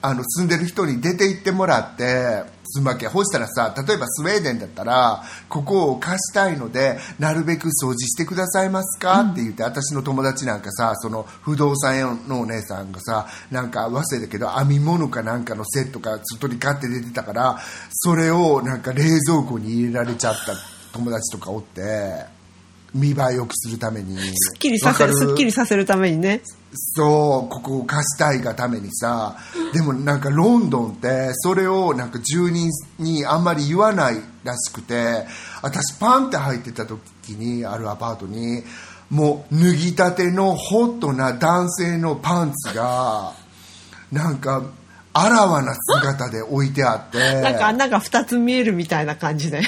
[0.00, 2.42] あの住んでる人に出て行ってもらって
[2.74, 17.58] 住むわけほしたらさ例えばスウェーデンだったらここを貸したいのでなるべく掃除してくださいますか、って言って私の友達なんかさその不動産屋のお姉さんがさなんか忘れたけど編み物かなんかのセットが外に買って出てたから
[17.90, 20.54] それをなんか冷蔵庫に入れられちゃった
[20.92, 22.33] 友達とかおって
[22.94, 24.16] 見栄え良くするために。
[24.36, 26.40] すっきりさせるすっきりさせるためにね。
[26.72, 29.36] そうここを貸したいがためにさ。
[29.72, 35.26] でもなんかロンドンってそれをなんか住人にあんまり言わないらしくて
[35.62, 38.62] 私パンって入ってた時にあるアパートに
[39.10, 43.32] もう脱ぎたてのホットな男性のパンツが
[44.12, 44.62] なんか
[45.12, 47.40] あらわな姿で置いてあって。
[47.40, 49.62] なんか穴が2つ見えるみたいな感じで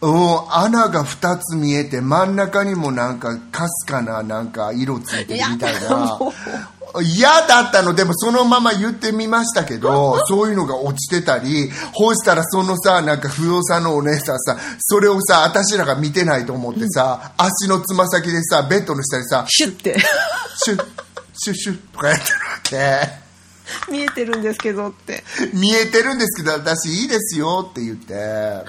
[0.00, 6.18] うん、穴が2つ見えて真ん中にもなんかかすかななんか色ついてるみたいな。
[6.18, 6.32] も
[7.02, 7.94] 嫌だったの。
[7.94, 19.98] でもそのまま言ってみましたけど そういうのが落ちてたりほしたらそのさなんか不動産のお姉さんさそれをさ私らが見てないと思ってさ、足のつま先でさベッドの下にさシュッて。
[20.64, 20.84] シュッ
[21.40, 23.28] シュッシュッとかやってるわけ。
[23.92, 25.22] 見えてるんですけどって。
[25.52, 28.64] 見えてるんですけど私いいですよって言って。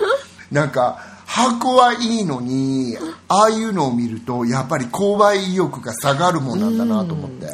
[0.51, 0.99] なんか
[1.29, 7.47] 箱はいいのにああいうのを見るとやっぱり購買意欲が下がるもんなんだなと思って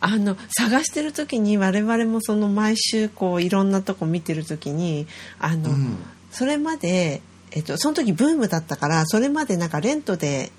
[0.00, 5.06] あの探してる時に我々もその毎週こういろんなとこ見てる時に
[5.38, 5.96] あの、ん
[6.30, 7.22] それまで、
[7.52, 10.50] えっと、その時ブームだったからそれまでなんかレントで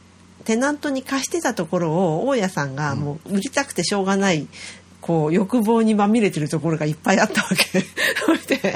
[0.45, 4.47] テナントに貸してたところを大家さんがもう売りたくてしょうがない。
[5.05, 7.85] こう欲望にまみれてるところがいっぱいあったわけ。
[8.25, 8.73] それで,、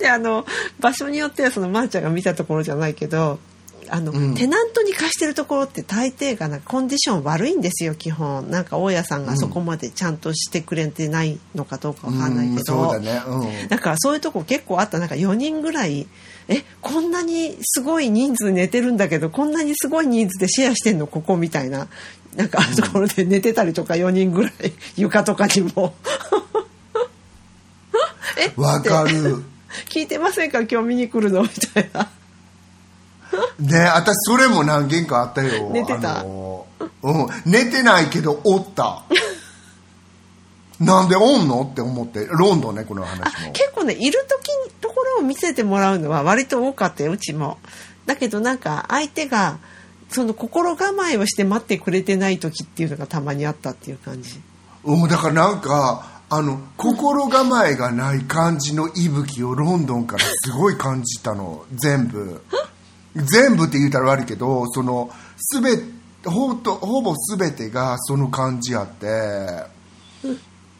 [0.00, 0.44] であの
[0.78, 3.38] 場所によってはそのまーちゃんが見たところじゃないけど
[3.88, 4.34] あの、ん。
[4.34, 8.50] テナントに貸してるところって大抵がなんかコンディション悪いんですよ基本。
[8.50, 13.00] なんか大家さんがそこまでちゃんとしてくれてないのかどうかわかんないけど、だ
[13.70, 14.98] だからそういうとこ結構あった。
[14.98, 16.06] なんか4人ぐらい
[16.48, 21.06] えこんなにすごい人数寝てるんだけどこんなにすごい人数でシェアしてんの？
[21.06, 21.88] ここみたいな。
[22.36, 24.52] なんかところで寝てたりとか4人ぐらい。
[24.96, 25.94] 床とかにも。
[28.38, 29.42] えわかる。
[29.88, 30.60] 聞いてませんか？
[30.62, 31.42] 今日見に来るの？
[31.42, 32.08] みたいな。
[33.60, 35.70] ね私それも何件かあったよ。
[35.70, 36.20] 寝てた。
[36.20, 36.66] あの
[37.02, 39.02] うん、寝てないけどおった
[40.84, 41.62] なんでおんの？
[41.62, 43.52] って思ってロンドンねこの話も。
[43.52, 47.58] 結構ねいる時にところを見せてもらうのは割と多かったようちも。
[48.06, 49.58] だけどなんか相手が
[50.10, 54.40] その心構えをして待ってくれてない時っていうのがたまにあったっていう感じ。
[54.84, 61.64] うん、だからなんかあの心構えがない感じの息吹をロンドンからすごい感じたの。
[61.72, 62.42] 全部。
[63.14, 65.76] 全部って言うたら悪いけどそのすべ
[66.24, 69.66] ほとほぼ全てがその感じあって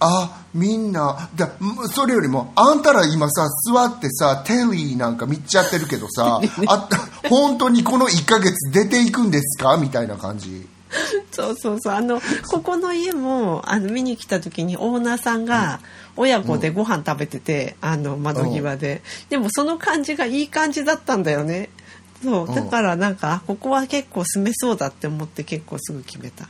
[0.02, 1.30] あみんな。
[1.34, 1.50] だ
[1.94, 6.88] それよりもあんたら今さ座ってさテリーなんか見ちゃってるけどさ あ
[7.28, 9.76] 本当にこの1ヶ月出ていくんですか？
[9.76, 10.66] みたいな感じ。
[11.30, 11.94] そうそうそう。
[11.94, 15.80] あのここの家もあの見に来た時にオーナーさんが
[16.16, 21.70] 親子でご飯食べてて、あの窓際で、でもその感じがいい感じだったんだよね。
[22.22, 22.54] そう。
[22.54, 26.46] だからなんかあここは結構住めそうだって思って結構すぐ決めた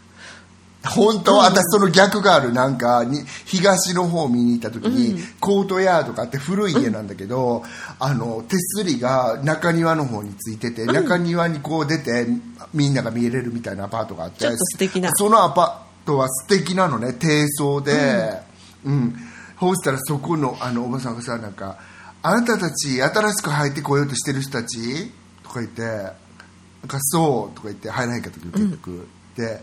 [0.85, 2.53] 本当、私その逆がある。
[2.53, 7.63] なんかに東の方見に行った時に、コートヤードがあって古い家なんだけど、
[7.99, 12.27] あの手すりが中庭の方についてて、中庭にこう出て
[12.75, 15.11] みんなが見れるみたいなアパートがあってちょっと素敵な。
[15.15, 17.13] そのアパートは素敵なのね。
[17.13, 18.41] 低層で。
[18.85, 19.15] うん、
[19.61, 21.79] そうしたらそこのあのおばさんがさなんか
[22.25, 25.13] 「あなたたち新しく入ってこようとしてる人たち?」
[25.45, 27.55] とか言ってなんかそう？
[27.55, 29.07] とか言って入らないかった結局、
[29.37, 29.63] で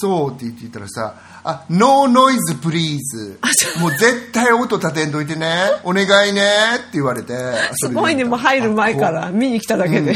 [0.00, 3.40] そうって言ってたらさ「あノーノイズプリーズ
[3.80, 5.48] もう絶対音立てんといてね。
[5.82, 6.42] お願いね」
[6.76, 7.34] って言われて
[7.74, 10.14] すごいねもう入る前から見に来ただけで、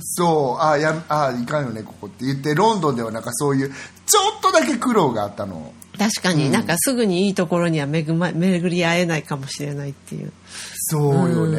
[0.00, 0.64] そう。
[0.64, 5.72] あやあいかんよねここって言ってロンドンではなんかそういうちょっとだけ苦労があったの。
[5.98, 10.32] 確かになんかすぐにいいところには恵ま巡り会えないかもしれないっていう。
[10.72, 11.58] そうよね。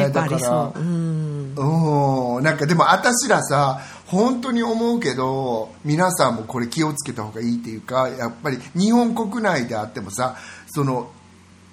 [0.00, 1.54] 結構ありだからそううん。
[2.36, 2.42] うん。
[2.42, 10.36] なんかでも私らさ本当に思うけど皆さんもこれ気をつけた方がいいっていうかやっぱり日本国内であってもさ
[10.68, 11.10] その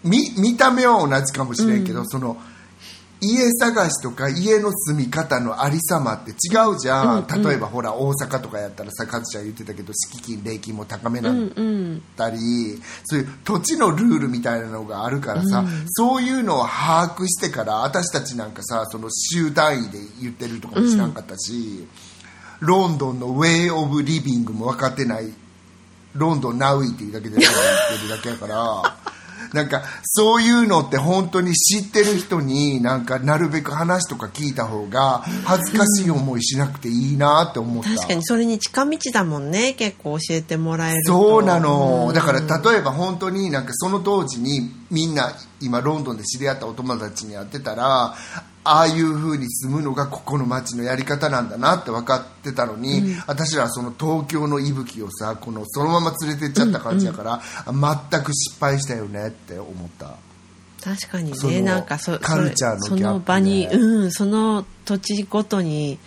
[0.04, 2.38] 見見た目は同じかもしれんけど、その
[3.22, 6.34] 家探しとか家の住み方のありさまって違
[6.72, 12.38] うじゃん、例えばほら大阪とかやったらさカズちゃん言ってたけど敷金礼金も高めなんだり、
[13.06, 21.88] そういう土地のルールみたいなのがあるからさ、そういうのを把握してから私たちなんかさその週単位で言ってるとかも知らんかったし、
[22.60, 25.34] ロンドンのウェイ・オブ・リビングも分かってない。
[26.14, 28.98] ロンドン・ナウイっていうだけで言ってるだけやから。
[29.54, 37.90] なんかそういうのって本当に知ってる人になんかなるべく話とか聞いた方が恥ずかしい思いしなくていいなって思った。
[37.92, 39.74] 確かにそれに近道だもんね。
[39.74, 41.14] 結構教えてもらえると。
[41.14, 42.14] そうなの、うん。
[42.14, 48.16] だから例えば本当になんかその当時にみんな今ロンドンで知り合ったお友達に会ってたら
[48.66, 60.16] ああいう風に住むのがここの街のやり方なんだなって分かってたのに、私らはその東京の息吹をさこのそのまま連れてっちゃった感じやから、全く失敗したよねって思った。
[60.84, 61.62] 確かにね。
[61.62, 66.00] なんかそカルチャーのその場にうんその土地ごとに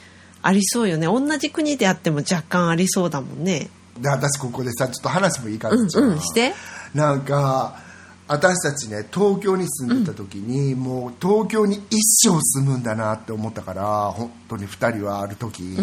[0.43, 1.07] ありそうよね。
[1.07, 3.71] 同じ国であっても若干ありそうだもんね。
[4.01, 6.55] で私ここでさちょっと話もいいかうんじゃんうんして。
[6.95, 7.81] なんか
[8.29, 15.77] 私たちね東京に住んでた時に、もう東京に一生住むんだなって思ったから本当に2人はある時、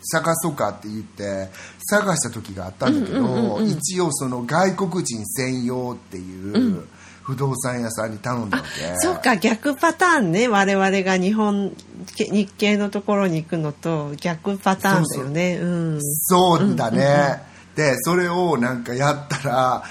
[0.00, 1.50] 探そうかって言って
[1.90, 6.84] 探した時があったんだけど、一応その外国人専用っていう
[7.22, 8.62] 不動産屋さんに頼んだ
[8.98, 11.74] そうか逆パターンね我々が日本
[12.16, 15.58] 日系のところに行くのと逆パターンだよね。
[15.58, 16.02] うん。
[16.02, 17.42] そうだね、
[17.74, 19.82] でそれをなんかやったら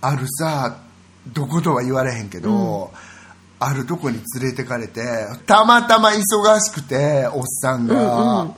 [0.00, 0.85] あるさ
[1.32, 2.92] どことは言われへんけど、
[3.58, 5.02] あるとこに連れてかれて
[5.46, 8.54] たまたま忙しくておっさんが、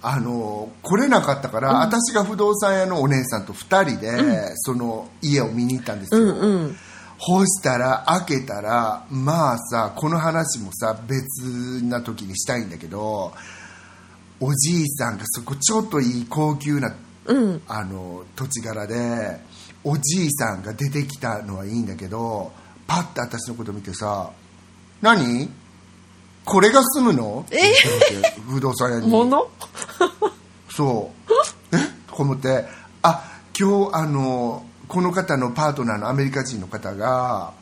[0.00, 6.76] あの来れなかったから、私が不動産屋のお姉さんと2人で、その家を見に行ったんですよ、うんうん。
[7.18, 13.32] ほしたら開けたらまあさこの話もさ別な時にしたいんだけど
[14.38, 16.94] おじいさんがそこちょっといい高級な、
[17.26, 17.62] うん。
[17.66, 19.40] あの土地柄で
[19.90, 22.52] おじいさんが出てきたのはいいんだけど
[22.86, 24.30] パッて私のこと見てさ
[25.00, 25.50] 「何？
[26.44, 27.56] これが住むの?」って
[28.10, 29.08] 言って不動産屋に。
[29.08, 29.48] もの
[30.68, 31.10] そ
[31.72, 31.76] う。
[31.76, 31.78] え？
[32.06, 32.66] と思って。
[33.02, 33.24] あ
[33.58, 37.52] 今日あのこの方のパートナーのアメリカ人の方が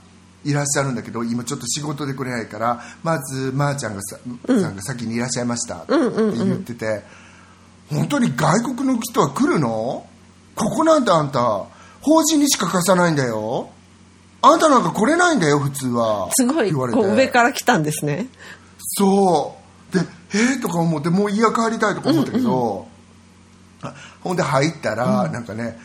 [0.44, 5.78] いらっしゃるんだけど今ちょっと仕事で来れないからまずまー、ちゃんがさ、さんが先にいらっしゃいました。
[5.82, 7.02] って言ってて、
[7.90, 10.06] 本当に外国の人は来るの？
[10.54, 11.66] ここなんてあんた
[12.06, 13.68] 法人にしか貸さないんだよ。
[14.40, 16.28] あんたなんか来れないんだよ普通は。
[16.32, 17.00] すごい言われて。
[17.00, 18.28] こう上から来たんですね。
[18.78, 19.56] そ
[19.92, 19.92] う。
[19.92, 22.86] でえー、とか思ってもう家帰りたいとか思ったけど、
[23.82, 23.92] あ
[24.22, 25.76] ほんで入ったら、なんかね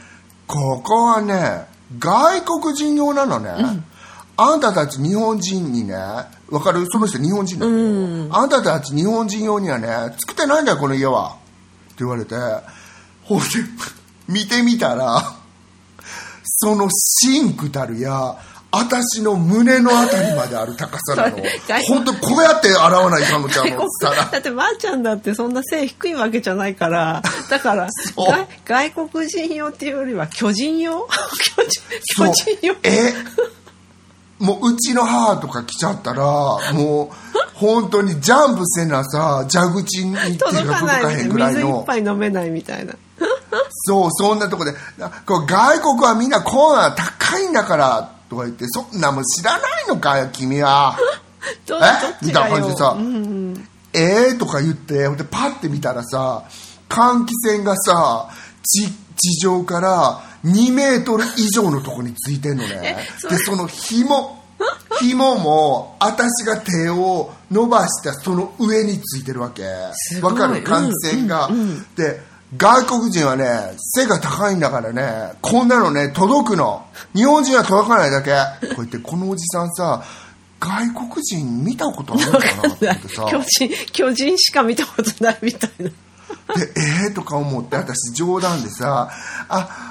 [0.45, 1.65] ここはね
[1.97, 3.51] 外国人用なのね、
[4.37, 6.85] あんたたち日本人にねわかる？
[6.91, 7.71] その人日本人なの。
[7.71, 9.87] よ、あんたたち日本人用にはね
[10.19, 11.29] 作ってないんだよこの家は。
[11.29, 12.35] って言われて。
[13.23, 13.45] ほんで
[14.27, 15.40] 見てみたら
[16.63, 18.37] そのシンクたるや
[18.71, 21.37] 私の胸のあたりまである高さなの。
[21.89, 23.79] 本当こうやって洗わないかんのちゃうの
[24.31, 27.23] だってまーちゃんだってそんな背低いわけじゃないから。
[27.49, 31.07] だから 外外国人用っていうよりは巨人用？
[32.15, 32.75] 巨人用。
[32.83, 33.13] え？
[34.37, 36.23] もううちの母とか来ちゃったら
[36.73, 37.15] もう
[37.55, 42.95] 本当にジャンプせなさ蛇口に手届かが届かないへんぐらい水一の杯飲めないみたいな
[43.85, 50.97] そうそんなとこでなこう外国はみんなこうな高いんだからとか言ってそんなもん知らないのかよ君は。
[51.65, 51.89] どどえ
[52.21, 54.37] みたいな感じでさよ、うんうん、えー？
[54.37, 56.43] とか言ってほんでパッて見たらさ
[56.87, 58.27] 換気扇がさ
[58.63, 63.07] 地地上から2メートル以上のとこについてんのね。
[63.29, 64.39] でその紐
[64.99, 69.63] 紐も私が手を伸ばしたその上についてるわけ。
[70.21, 70.63] わかる？
[70.63, 71.49] 換気扇が、
[71.95, 72.21] で
[72.57, 73.45] 外国人はね
[73.77, 76.85] 背が高いんだからねこんなのね届くの。
[77.15, 78.31] 日本人は届かないだけ。
[78.67, 80.03] こう言ってこのおじさんさ
[80.59, 85.85] 外国人見たことあるのかなって言ってさ巨人巨人しか見たことないみたいな。
[85.85, 85.93] で
[87.07, 89.09] えー、とか思って私冗談でさ
[89.47, 89.90] あ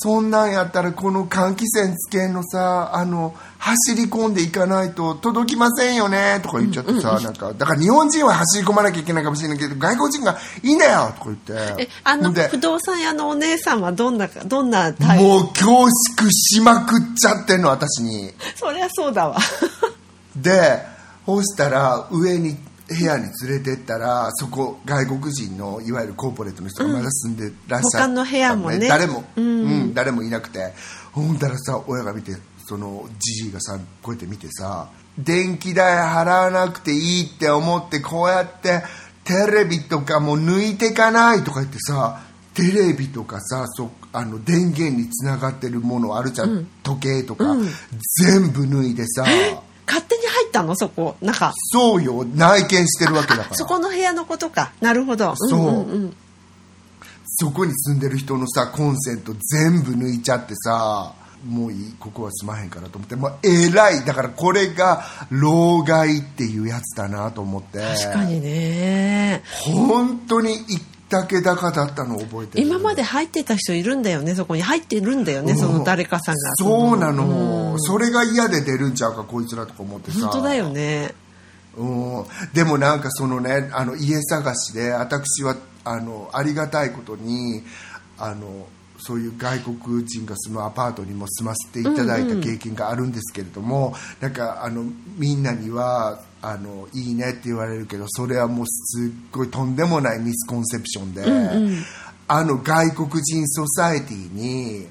[0.00, 11.82] そんなんやったらこの換気扇つけんのさあの走り込んでいかないと届きませんよねとか言っちゃってさ、なんかだから日本人は走り込まなきゃいけないかもしれないけど外国人がいいんだよとか言って。
[11.82, 15.88] えあの不動産屋のお姉さんはどんなどんなタイプもう恐
[16.20, 18.32] 縮しまくっちゃってんの私に。
[18.54, 19.36] そりゃそうだわ。
[20.36, 20.80] で
[21.26, 22.56] そうしたら上に
[22.88, 28.88] 部屋に連れてったらそこ外国人のいわゆるコーポレートの人がまだ住んでらっしゃったの、他の部屋もね。
[28.88, 29.94] 誰も、うん。
[29.94, 30.72] 誰もいなくて。
[31.12, 32.32] ほんだらさ親が見て
[32.66, 38.82] そのじじいがさこうやって見てさ電気代払わなくていいって思ってこうやって
[39.24, 42.22] テレビとかも抜いてかないとか言ってさ
[42.54, 47.44] テレビとかさそあの電源につながってるものあるじゃん、時計とか、
[48.24, 49.24] 全部抜いてさ
[50.58, 50.74] たの？
[50.76, 52.24] そこ中そうよ。
[52.24, 53.54] 内見してるわけだから。
[53.54, 54.72] そこの部屋のことか。
[54.80, 55.34] なるほど。
[55.36, 55.60] そう。
[55.60, 56.16] んんうん。
[57.24, 61.14] そこに住んでる人のさコンセント全部抜いちゃってさ
[61.46, 63.14] もういいここは住まへんからと思って。
[63.14, 64.04] もうえらい。
[64.04, 67.78] だからこれが老害っていうやつだなと思って。
[67.78, 69.42] 確かにね。
[69.64, 72.66] 本当に一竹高だったのを覚えてる。
[72.66, 74.34] 今まで入ってた人いるんだよね。
[74.34, 75.54] そこに入ってるんだよね。
[75.54, 76.54] その誰かさんが。
[76.56, 77.80] そうなの、うん。
[77.80, 80.20] それが嫌で出るんちゃうかこいつらとか思ってさ。
[80.20, 81.14] 本当だよね。
[81.76, 82.24] うん。
[82.52, 87.62] でもなんかそのねあの家探しで私はあのありがたいことに
[88.18, 88.66] あの
[89.08, 94.84] そういう外国人が住むアパートにも住ませていただいた経験があるんですけれども、なんかあの
[95.16, 101.24] みんなにはあのいいねって言われるけどそれはもうすっごいとんでもないミスコンセプションで、
[102.28, 104.86] あの外国人ソサエティに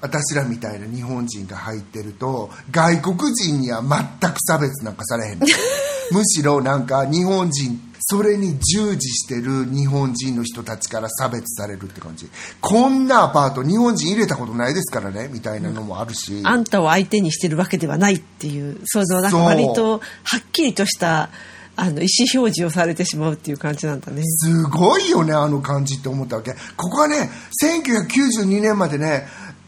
[0.00, 5.40] 私らみたいな日本人が入ってると外国人には全く差別なんかされへん。
[5.40, 5.46] の
[6.12, 12.28] むしろなんか日本人それに従事してる日本人の人たちから差別されるって感じ。
[12.60, 19.98] こんなアパート日本人入れたことないですからねみたいなのもあるし、あんたを相手にしてるわけではないっていうそのなんか割とは
[20.38, 21.30] っきりとした
[21.76, 24.22] あの意思表示をされてしまうっていう感じなんだね。
[24.24, 26.52] すごいよねあの感じって思ったわけ。
[26.76, 27.30] ここはね
[27.62, 29.26] 1992年までね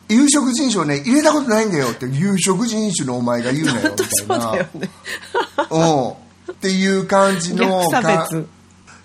[0.09, 4.91] 有色人種をね入れたことないんだよって有色人種のお前が言うなよみたいそうだよなね。
[5.70, 8.42] うんっていう感じの逆差別。
[8.42, 8.49] か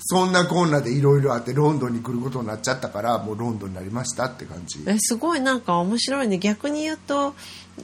[0.06, 4.84] そんなこんなでいろいろあってロンドンに来ることになっちゃったからもうロンドンになりましたって感じ。
[4.86, 6.40] えすごいなんか面白いね。
[6.40, 7.34] 逆に言うと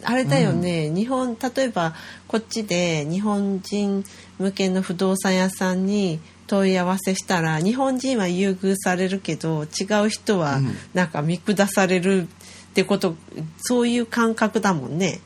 [0.04, 1.96] あれだよね、日本例えば
[2.28, 4.04] こっちで日本人
[4.38, 10.60] 向けの不動産屋さんに問い合わせしたら日本人は優遇されるけど違う人は
[10.94, 12.28] なんか見下される
[12.70, 13.16] ってこと、
[13.62, 15.22] そういう感覚だもんね。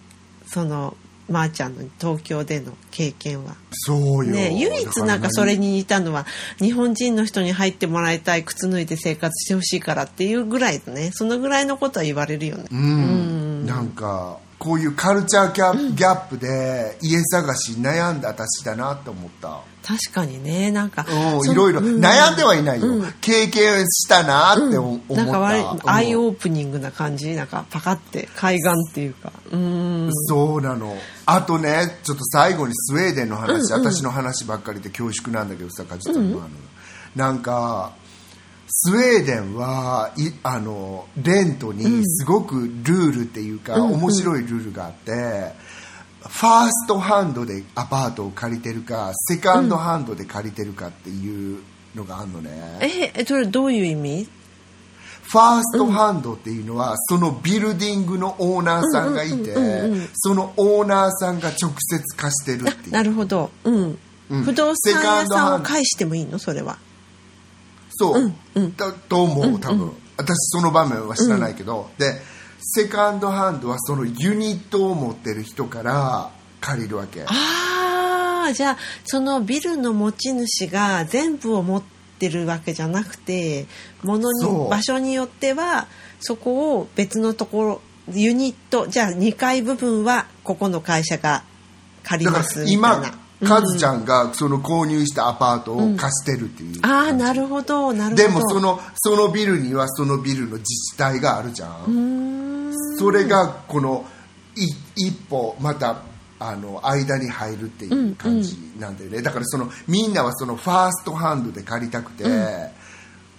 [0.46, 0.96] その
[1.30, 3.56] まー、ちゃんの東京での経験は。
[3.72, 6.26] そうよ、ね、唯一なんかそれに似たのは
[6.60, 11.12] 日本人の人に入ってもらいたい靴脱いで生活してほしいからっていうぐらいだね。
[11.14, 12.66] そのぐらいのことは言われるよね。
[12.72, 19.60] うん、なんかこういうカルチャーギャ,、ギャップで家探し悩んだ私だなと思った。
[19.86, 21.06] 確かにねなんか
[21.52, 21.82] いろいろ。
[21.82, 22.00] うん。
[22.00, 22.88] 悩んではいないよ、
[23.20, 25.90] 経験したなって思った、なんか割うん。
[25.90, 29.34] アイオープニングな感じなんかパカって海岸っていうか。
[29.52, 30.10] うん。
[30.14, 30.96] そうなの。
[31.26, 36.50] あとねちょっと最後にスウェーデンの話、私の話ばっかりで恐縮なんだけどさ梶田の、あの
[37.18, 37.92] なんか
[38.76, 45.54] スウェーデンはいあのレントにすごくルールっていうか、面白いルールがあって、
[46.22, 51.62] ファーストハンドでアパートを借りてるかセカンドハンドで借りてるかっていう
[51.96, 54.28] のがあるのね、ええそれどういう意味？
[55.22, 59.54] ファーストハンドっていうのは、そのビルディングのオーナーさんがいて、
[60.14, 62.92] そのオーナーさんが直接貸してるっていう。
[62.92, 63.98] なるほど、うん。
[64.30, 64.44] うん。
[64.44, 66.40] 不動産屋さんを返してもいいの？
[66.40, 66.78] それは
[67.96, 68.34] そう、
[68.78, 72.22] だと思う多分、私その場面は知らないけど、で
[72.60, 76.32] セカンドハンドはそのユニットを持ってる人から
[76.62, 77.24] 借りるわけ。
[77.28, 81.84] ああじゃあそのビルの持ち主が全部を持っ
[82.20, 83.66] てるわけじゃなくて
[84.04, 84.64] 物そう。
[84.64, 85.88] に場所によっては
[86.20, 87.82] そこを別のところ
[88.14, 91.44] ユニットじゃあ2階部分はここの会社が
[92.04, 93.23] 借りますみたい今な。
[93.44, 98.28] カズちゃんがその購入したアパートを貸してるっていう、ああなるほどなるほど。
[98.28, 102.74] でもそのそのビルにはそのビルの自治体があるじゃん。
[102.98, 104.06] それがこの
[104.56, 106.02] い一歩また
[106.40, 112.26] あの間に入るっていう感じなんだよね、だからそのみんなはその firsthand で借りたくて、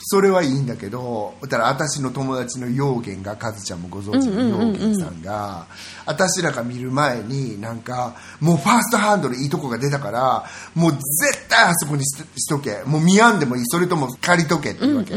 [0.07, 5.67] それはいいんだけどだから私の友達のヨーゲンがカズちゃんもご存知のヨーゲンさんが、
[6.05, 10.45] 私らが見る前になんかもう firsthand でいいとこが出たから
[10.75, 12.83] もう絶対あそこにししとけ。
[12.85, 13.65] もう見やんでもいい。
[13.67, 15.15] それとも借りとけっていうわけ、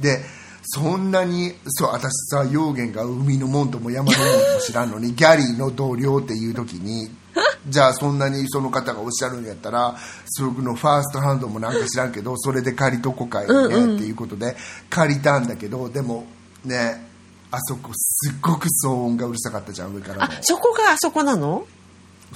[0.00, 0.24] で
[0.62, 7.08] そんなにそう私さヨーゲンが海のもんとも山のもんとも知らんのにギャリーの同僚っていう時に
[7.68, 14.56] じゃあそんなにその方がおっしゃるんやったらそのファーストハンドもなんか知らんけどそれで借りとこかいねっていうことで
[14.88, 16.26] 借りたんだけどでも
[16.64, 17.06] ね
[17.50, 21.66] あそこすっごく騒音がうるさかったじゃん上からあもそこがあそこなの？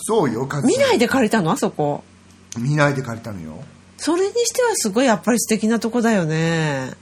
[0.03, 2.05] そうよ見ないで借りたのあそこ。
[2.59, 3.59] 見ないで借りたのよ。
[3.99, 6.93] それにしてはすごいやっぱり素敵なとこだよね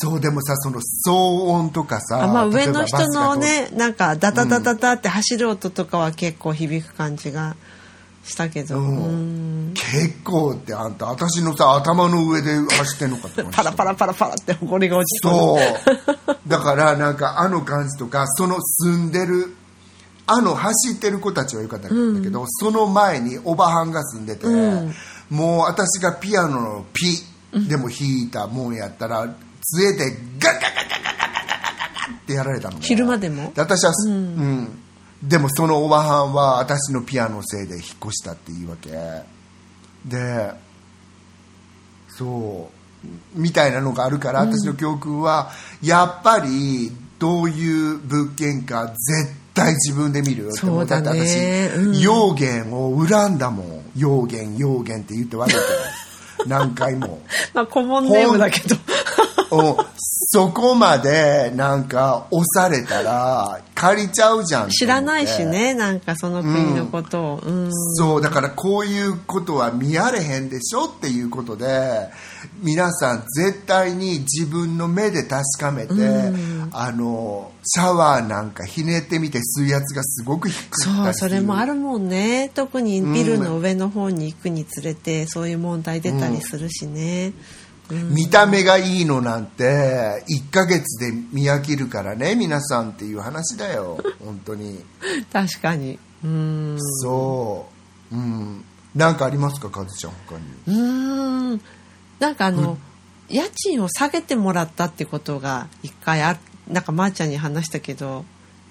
[0.00, 1.12] そうでもさその騒
[1.50, 7.56] 音とかさあまあ上の人のねなんかダタダタダって走る音とかは結構響く感じが
[8.22, 9.68] したけど、うん。
[9.68, 9.74] うん。
[9.74, 15.58] 結構ってあんた私のさ頭の上で走ってんのかって感じパラパラパラパラって埃が落ちてそう。
[16.46, 19.56] だからなんかあの感じとかその住んでる
[20.26, 24.46] あの走ってる子たちはよかったんだけど、その前におばはんが住んでて、
[25.30, 27.24] もう私がピアノのピ
[27.66, 29.34] でも弾いたもんやったら
[29.70, 31.38] 杖でガッガッガッガッガガ
[32.10, 34.82] ガってやられたの昼間でも私は、うん
[35.22, 38.90] でもそのおばはんは私のピアノのせいで引っ越したっていうわけ
[40.04, 40.52] で
[42.08, 42.70] そ
[43.04, 45.50] うみたいなのがあるから、私の教訓は
[45.82, 55.58] やっぱりどういう物件か絶対自分で見るよって思そうだねって私、うん用言を恨んだもん用言用言って言ってわけて
[56.46, 57.20] 何回も
[57.54, 58.76] まあ顧問ネームだけど
[59.50, 67.70] そこまでなんか押されたら借りちゃうじゃん知らないしねなんかその国のことを、うん。
[67.72, 72.10] そうだからこういうことは見られへんでしょっていうことで
[72.62, 75.94] 皆さん絶対に自分の目で確かめて、
[76.72, 82.50] あのシャワーなんかひねってみて水圧がすごく低かったそうそれもあるもんね。
[82.54, 87.32] 特にビルの上の方に行くにつれてそういう問題出たりするしね、
[87.90, 93.98] 見た目がいいのなんて1ヶ月で見飽きるからね皆さんっていう話だよ。
[94.22, 94.84] 本当に。
[95.32, 95.98] 確かに。
[96.24, 96.76] うん。
[97.02, 97.66] そ
[98.12, 98.14] う。
[98.14, 98.64] うん。
[98.94, 100.44] なんかありますかカズちゃん他に？
[100.66, 101.60] うーん。
[102.18, 102.78] なんかあの、
[103.28, 108.24] 家賃を下げてもらったってことが一回あなんかまーちゃんに話したけど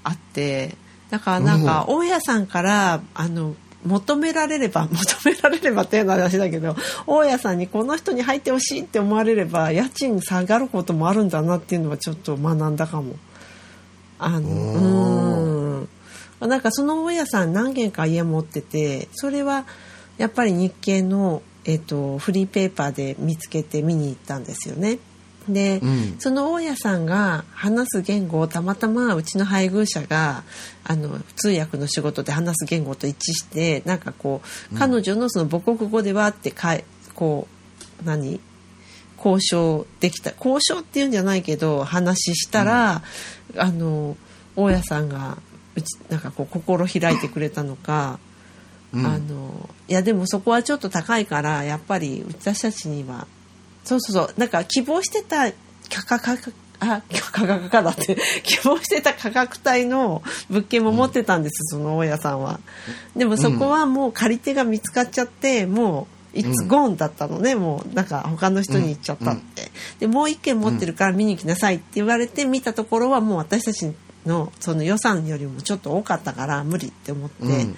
[0.04, 0.76] あって。
[1.10, 3.56] だからなんか大家さんからあの
[3.86, 6.76] 求められれば 求められればっていう話だけど
[7.06, 13.16] 大家さんにこの人に入ってほしいって思われれば家賃下がることもあるんだなっていうのはちょっと学んだかも。
[14.20, 15.88] あの
[16.42, 19.66] うんなんかその大家さん何軒か家持っててそれは
[20.18, 24.98] やっぱり日系の、えっとフリーペーパーで見つけて見に行ったんですよね。
[25.48, 26.16] で、うん。
[26.20, 30.44] その大家さんが話す言語をたまたまうちの配偶者が
[30.84, 34.42] あの通訳の仕事で話す言語と一致してなんかこ
[34.72, 36.84] う彼女のその母国語ではってかい
[37.16, 37.48] こ
[38.02, 38.40] う何？
[39.18, 40.32] 交渉できた。
[40.32, 43.02] 交渉っていうんじゃないけど話したら、
[43.58, 44.16] あの
[44.56, 45.40] 大家さんが
[45.76, 48.20] うちなんかこう心開いてくれたのか、
[48.94, 49.06] うん。
[49.06, 53.26] あのいやでもそこはちょっと高いからやっぱり私たちには
[53.88, 54.40] そうそうそう。
[54.40, 55.50] なんか希望してた
[55.90, 58.18] 価格あ価格かだって。
[58.44, 62.60] 希望してた価格帯の物件も持ってたんです、その大家さんは。
[63.16, 73.92] でもそこはもう借り手が見つかっちゃってもういつゴーンだったのね、もうなんか他の人に行っちゃったって、でもう一軒持ってるから見に来なさいって言われて見たところはもう私たち
[74.26, 77.76] のその予算よりもちょっと多かったから無理って思って、うん。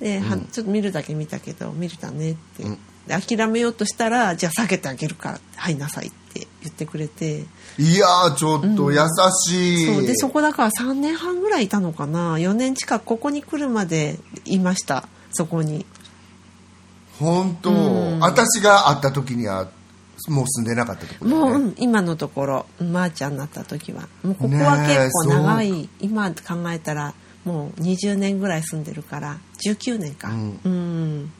[0.00, 2.70] で、はちょっと見るだけ見たけど見れたねって、で
[3.08, 7.44] 諦めようとしたらじゃあ下げてあげるから入んなさいって言ってくれて。
[7.78, 8.98] いやーちょっと優
[9.46, 10.06] しい、そう。
[10.06, 12.36] でそこだから3年半ぐらいいたのかな。
[12.36, 15.08] 4年近くここに来るまでいました。
[15.32, 15.86] そこに。
[17.18, 17.74] 本当、う
[18.16, 18.20] ん。
[18.20, 19.68] 私が会った時には
[20.28, 22.66] もう住んでなかったところだもう、うん今のところ。
[22.80, 24.08] まー、ちゃんになった時は。
[24.22, 29.38] もうここは結構長い、ね今考えたらもう20年ぐらい住んでるから。
[29.64, 30.28] 19年か。
[30.28, 30.60] うん。
[30.64, 31.32] うん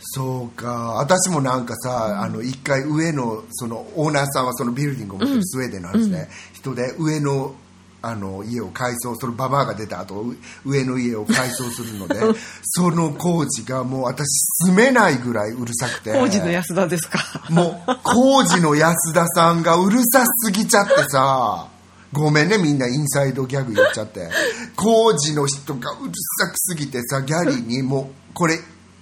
[0.00, 0.94] そうか。
[0.96, 7.54] 私もなんかさ、あの一回上のそのオーナーさんはそのビルディングを持ってるスウェーデンの話ね、人で上の
[8.00, 12.14] あの家を改装そのババアが出た後う上の家を改装するので
[12.62, 14.24] その工事がもう私
[14.66, 16.12] 住めないぐらいうるさくて。
[16.12, 17.18] 工事の安田ですか。
[17.50, 21.66] もう工事の安田さんがうるさすぎちゃってさ。
[22.12, 24.30] ごめんねみんなインサイドギャグ言っちゃって。
[24.76, 28.58] 工事の人がうるさくすぎてさギャリーにもうこれ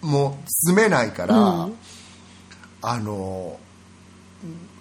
[0.07, 1.75] もう住めないから、うん。
[2.83, 3.59] あの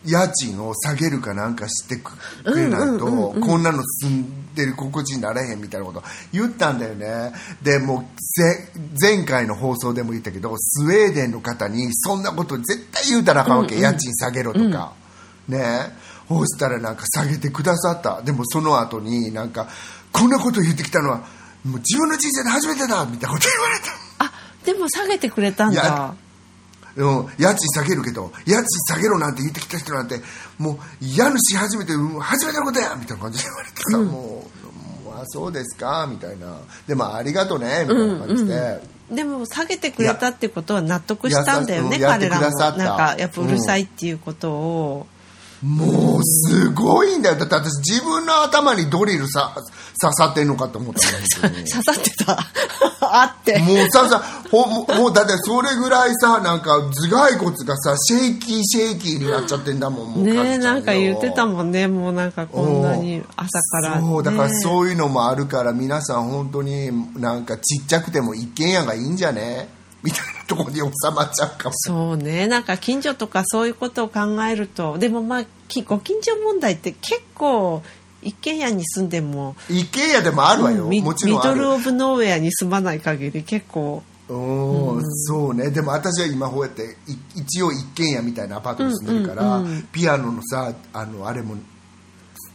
[0.06, 2.12] 家賃を下げるかなんかしてく
[2.56, 6.04] れないと、こんなの住んでる心地になれへんみたいなこと。
[6.32, 7.34] 言ったんだよね。
[7.64, 8.70] でもうぜ
[9.02, 14.94] 前回の放送でも言ったけどスウェーデンの方にそんなこと絶対言うたらあかんわけ、家賃下げろとか、
[15.48, 16.06] ね。
[16.28, 18.22] そうしたらなんか下げてくださった。
[18.22, 19.68] でもその後になんか
[20.12, 21.18] こんなこと言ってきたのは
[21.64, 23.92] もう自分の人生で初めてだみたいなこと言われた。
[23.92, 24.05] あ
[24.66, 25.82] でも下げてくれたんだ。
[25.82, 26.16] いや
[26.98, 30.22] うん、家賃下げるけど家賃下げろなんて言ってきた人なんて
[30.58, 36.58] もう家主初めてうん初めてのことやみたいな感じで言われてさ、もうもうあそうですかみたいな。
[36.88, 42.58] でもありがとねみたいな感じで、でも下げてくれたってことは納得したんだよね彼らも。
[42.58, 45.08] なんかやっぱうるさいっていうことを、
[45.66, 47.36] もうすごいんだよ。
[47.38, 49.56] だって私自分の頭にドリルさ
[50.00, 51.02] 刺さってんのかと思った。
[51.12, 52.40] の本当に刺さってた。
[53.02, 53.58] あって。
[53.58, 61.88] もうささほもうだってそれぐらいさなんか頭蓋骨がさ shaky shaky になっちゃってんだもんもうねなんか言ってたんもんね。
[61.88, 69.74] もうなんかこんなに朝から、ね、そうだからそういうのもあるから皆さん本当になんかちっちゃくても一軒家がいいんじゃね？
[70.04, 70.86] みたいなところに収
[71.16, 71.76] まっちゃうかも。
[71.76, 72.46] そうね。
[72.46, 75.48] なんか近所とかそういうことを考えるとでもまあき
[75.86, 77.82] ご近所問題って結構
[78.22, 84.04] 一軒家に住んでも一軒家でもあるわよ、うんミもちろんミドル・オブ・ノーウェアに住まない限り結構。
[84.28, 85.02] うん。
[85.04, 85.70] そうね。
[85.70, 89.84] でも私は今こうやってい一応一軒家みたいなアパートに住んでるから、うんうんうん。
[89.92, 91.56] ピアノのさあのあれも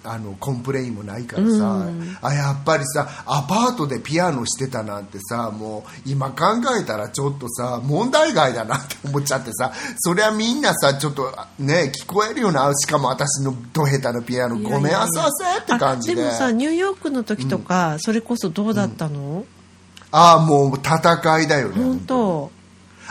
[0.03, 1.87] あの complain もないからさ、
[2.23, 16.23] あやっぱりさアパートでピアノしてたなんてさもう今考えたらちょっとさ問題外だなって思っちゃってさそりゃみんなさちょっとね聞こえるよなしかも私のど下手なピアノごめんなさいって感じで。
[16.23, 19.45] あでもさニューヨークの時とか、それこそどうだったの、
[20.11, 22.51] ああもう戦いだよね本当。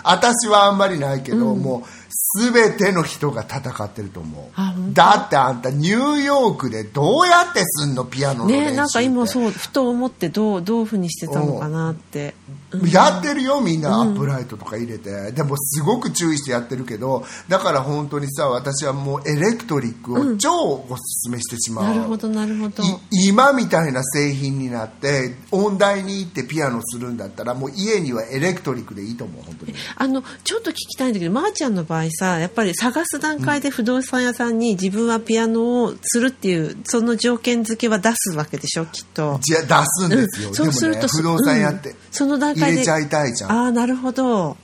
[0.03, 4.93] 私はあんまりないけど、もう全ての人が戦ってると思う。
[4.93, 12.33] だってあんたニューヨークでどうやってすんのピアノの練習ねなんか今そうふと思ってどうどういうふうにしてたのかなって、
[12.71, 12.89] うん。
[12.89, 20.51] やってるよみんなアップライトとか入れて、でもすごく注意してやってるけどだから本当にさ私はもうエレクトリックを超
[20.89, 22.83] おすすめしてしまう、なるほどなるほど。
[22.83, 29.73] い今みたいな製品になって音大に行ってピアノするんだったらもう家にはエレクトリックでいいと思う本当に。
[29.95, 39.39] あのちょっと聞きたいんだけどまー、ちゃんの場合さやっぱり探す段階で不動産屋さんに自分はピアノをするっていうその条件付けは出すわけでしょきっと。
[39.41, 40.55] じゃ出すんですよ、うん。
[40.55, 41.95] そうするとね不動産屋ってうん。
[42.11, 44.57] その段階で入れちゃいたいじゃん、ああなるほど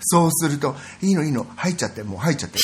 [0.00, 2.58] そうすると「いいのいいの入っちゃってもう入っちゃって」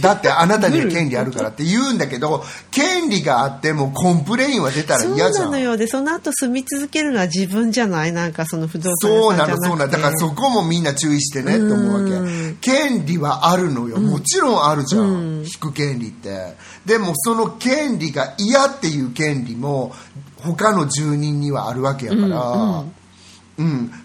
[0.00, 5.76] だってあなたには権利あるからって言うんだけど権利があっても complain は出たらそう嫌じゃなんのよ。
[5.76, 8.12] でその後住み続けるのは自分じゃない？
[8.12, 9.92] なんかその不動産そうなのそうなの。
[9.92, 12.72] だからそこもみんな注意してねって思うわうんけ。
[12.72, 13.98] 権利はあるのよ。
[13.98, 16.54] もちろんあるじゃん、引く権利って。
[16.86, 19.94] でもその権利が嫌っていう権利も
[20.38, 22.92] 他の住人にはあるわけやから、うん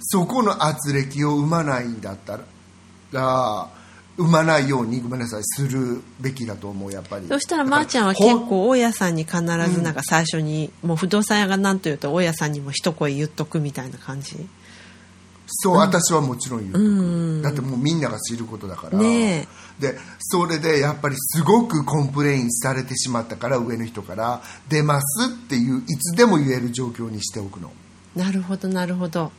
[0.01, 2.39] そこの圧力を生まないんだった
[3.11, 3.69] ら
[4.17, 7.27] 生まないようにごめんなさいするべきだと思うやっぱり。
[7.27, 14.35] そしたらまーちゃんは結構大家さんに必ずなんか最初に、もう不動産屋が何と言うと大家さんにも一声言っとくみたいな感じ？
[15.51, 19.47] そう、私はもちろん言う、だってもうみんなが知ることだから、ね
[19.79, 27.71] でそれでやっぱりすごく complain されてしまったから上の人から出ますっていういつでも言える状況にしておくの
[28.15, 29.31] なるほどなるほど。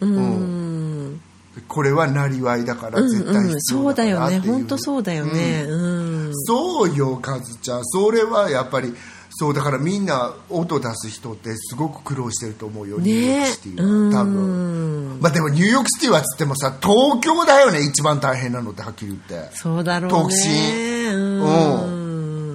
[0.00, 1.20] うーん。
[1.68, 4.48] これはなりわいだからうん絶対うん必要だそうだよからっていう、ね。
[4.48, 5.64] 本当そうだよね。
[5.68, 6.32] うん。
[6.34, 7.84] そうよカズちゃん。
[7.84, 8.94] それはやっぱり
[9.36, 15.18] そうだからみんな音出す人ってすごく苦労してると思うよ、ニューヨークシティは多分。
[15.20, 19.56] まあでもニューヨークシティはつってもさ東京だよね一番大変なのってはっきり言って。
[19.56, 21.48] そうだろう特ね進う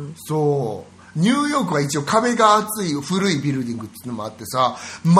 [0.08, 0.14] ん。
[0.16, 0.89] そう
[1.20, 5.14] ニューヨークは一応壁が厚い古いビルディングっていうのもあってさ全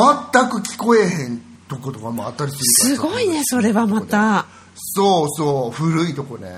[0.50, 4.46] く聞こえへんとことかもあったりするすごいねそれはまた。
[4.76, 6.50] そうそう古いとこね。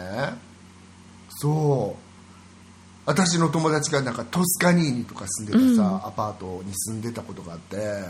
[1.30, 2.12] そう。
[3.06, 8.06] 私の友達がなんかトスカニーニとか住んでたさ、アパートに住んでたことがあって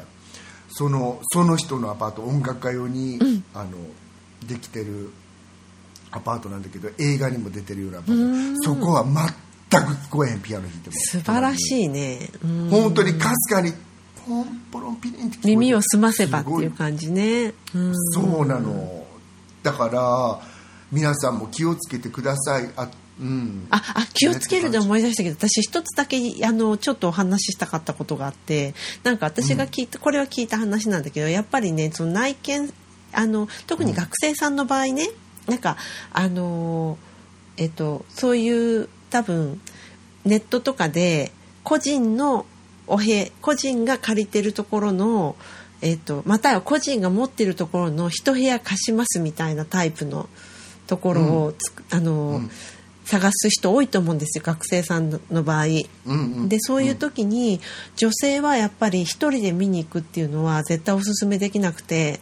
[0.69, 3.17] そのその人のアパート音楽家用に、
[3.53, 3.71] あの
[4.47, 5.11] できてる
[6.11, 8.63] アパートなんだけど映画にも出てるようなアパート。
[8.63, 9.05] そこは
[9.71, 12.29] 全く聞こえへんピアノ弾いても素晴らしいね。
[12.43, 12.69] うん。
[12.69, 13.71] 本当にかすかに
[14.27, 17.53] ポンポロンピリンって耳を澄ませばっていう感じね。
[17.73, 17.93] うん。
[18.11, 19.05] そうなの。
[19.63, 20.41] だから
[20.91, 22.69] 皆さんも気をつけてください。
[22.75, 23.67] あうん。
[23.69, 32.73] ああ気をつけるで思い出したけど私一つだけあのちょっとお話ししたかったことがあってなんか私が聞いた、これは聞いた話なんだけどやっぱりねその内見
[33.13, 35.09] あの特に学生さんの場合ね、
[35.47, 35.77] なんか
[36.11, 36.97] あの
[37.57, 39.61] えっとそういう多分
[40.25, 41.31] ネットとかで
[41.63, 42.45] 個人の
[42.87, 45.35] お部屋個人が借りてるところの
[45.81, 50.27] えっとまたは個人が持ってるところの一部屋貸しますみたいなタイプの
[50.87, 51.53] ところを
[51.89, 52.41] あの、
[53.05, 55.65] 探す人多いと思うんですよ学生さんの場合。
[55.65, 56.49] うんうん。
[56.49, 57.61] でそういう時に、
[57.95, 62.19] 女性はやっぱり一人で見に行くっていうのは絶対おすすめできなくて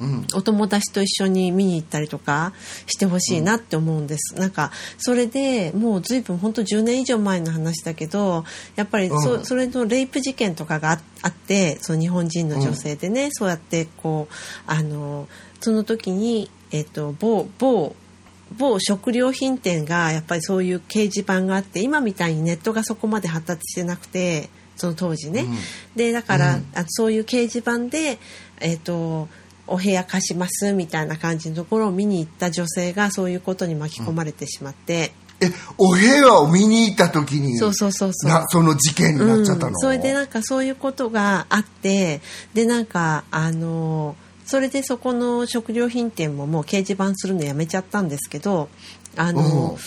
[0.00, 0.26] うん。
[0.34, 2.52] お友達と一緒に見に行ったりとか
[2.86, 8.44] してほしいなって思うんです、なんかそれでもう随分本当10年以上前の話だけど
[8.74, 9.44] やっぱりそ,、うん。
[9.44, 14.34] それのレイプ事件とかがああってその日本人の女性でね、そうやってこう
[14.66, 15.28] あの
[15.60, 17.96] その時に、えっと某某
[18.56, 25.56] 某食料品店がやっぱりそういう掲示板があって今みたいにネットがそこまで発達してなくてその当時ね、うん。
[25.96, 26.66] でだから、うん。
[26.74, 28.18] あそういう掲示板で、
[28.60, 29.28] えっと
[29.66, 37.56] お部屋貸しますみたいな感じのところを見に行った女性がそういうことに巻き込まれてしまって、えお部屋を見に行った時に？
[37.58, 38.30] そうそうそうそう。
[38.30, 42.20] なその事件になっちゃったの、うん、それでなんかそういうことがあって
[42.54, 48.68] でなんかあのそれでそこの食料品店ももう掲示板するのやめちゃったんですけど
[49.16, 49.78] あの、うん。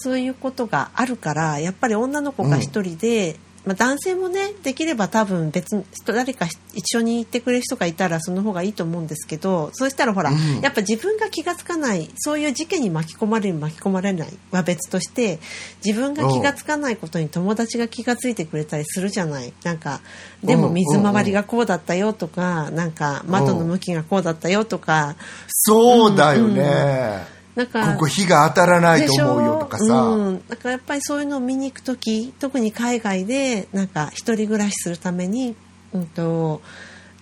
[0.00, 3.36] そういうことがあるからやっぱり女の子が一人で
[3.68, 10.60] まあ、男性もねできれば多分別に誰か一緒に行ってくれる人がいたらその方がいいと思うんですけどそうしたらほら、うん。
[10.62, 15.38] やっぱ自分が気が付かないそういう事件に巻き込まれる巻き込まれないは別として
[15.84, 19.52] 自分が気が付かないことに友達が気が付いてくれたりするじゃない。
[19.64, 20.00] なんか
[20.42, 25.16] でも水回りがこうだったよとかなんか窓の向きがこうだったよとか。
[25.48, 27.37] そうだよね。
[27.58, 29.84] なんかここ火が当たらないと思うよとかさ。
[29.84, 35.56] うん、だからやっぱりそういうのを見に行く時特に海外でなんか一人暮らしするために、
[35.92, 36.62] うん、と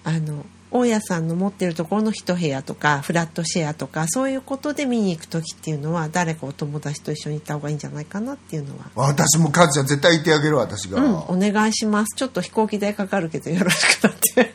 [0.05, 8.91] あの大家さんの持ってるところの一部屋とかフラットシェアとかそういうことで見に行く時っていうのは誰かお友達と一緒に行った方がいいんじゃないかなっていうのは。
[8.95, 11.01] 私もカズちゃん絶対言ってあげる私が。
[11.01, 12.17] うん、お願いします。
[12.17, 14.53] ちょっと飛行機代かかるけどよろしくなって。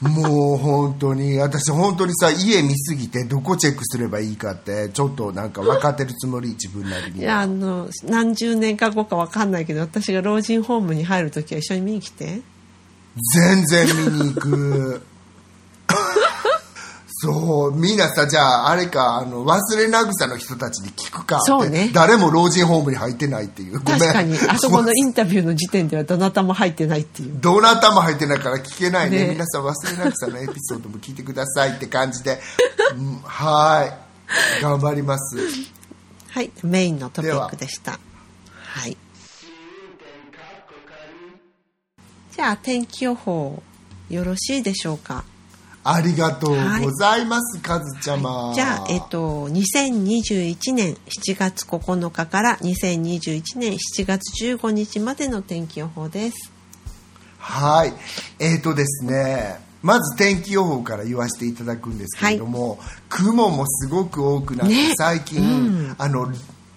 [0.00, 12.42] もう本当に私本当にさ家見すぎてどこチェックすればいいかってちょっとなんか分かってるつもり自分なりにいやあの何十年か後かわかんないけど私が老人ホームに入る時は一緒に見に来て。
[13.32, 15.02] 全然見に行く
[17.06, 21.40] そうみんなさじゃああれかあの忘れなぐさの人たちに聞くか。
[21.40, 21.90] そうね。
[21.94, 23.80] 誰も老人ホームに入ってないっていう。
[23.80, 24.00] ごめん。
[24.00, 24.38] 確かに。
[24.48, 27.40] あそこのインタビューの時点ではどなたも入ってないっていう。
[27.40, 29.20] どなたも入ってないから聞けないね。
[29.20, 29.28] ね。
[29.30, 32.40] 皆さん忘れなぐさのエピソードも聞いてくださいって感じで、
[32.94, 33.84] うんは
[34.60, 34.62] い。
[34.62, 35.36] 頑張ります。
[36.30, 36.50] はい。
[36.62, 37.98] メインのトピックでした。
[38.56, 38.96] はい。
[42.34, 43.62] じゃあ天気予報
[44.10, 45.24] よろしいでしょうか？
[45.86, 56.50] ありがとうございます、カズちゃま、じゃあ、えっと、2021年7月9日から2021年7月15日までの天気予報です。
[57.38, 57.92] はい。
[58.38, 62.78] えーとですね、まず天気予報から言わせていただくんですけれども、
[63.10, 64.92] 雲もすごく多くなって、ね。
[64.96, 65.94] 最近、うん。
[65.98, 66.32] あの、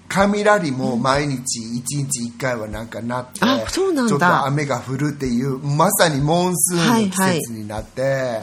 [0.09, 3.39] 雷も毎日1日1回はなんかなって、
[3.87, 4.09] うなんだ。
[4.09, 8.41] ちょっと雨が降るっていう、まさにモンスーンの季はいはい節になって、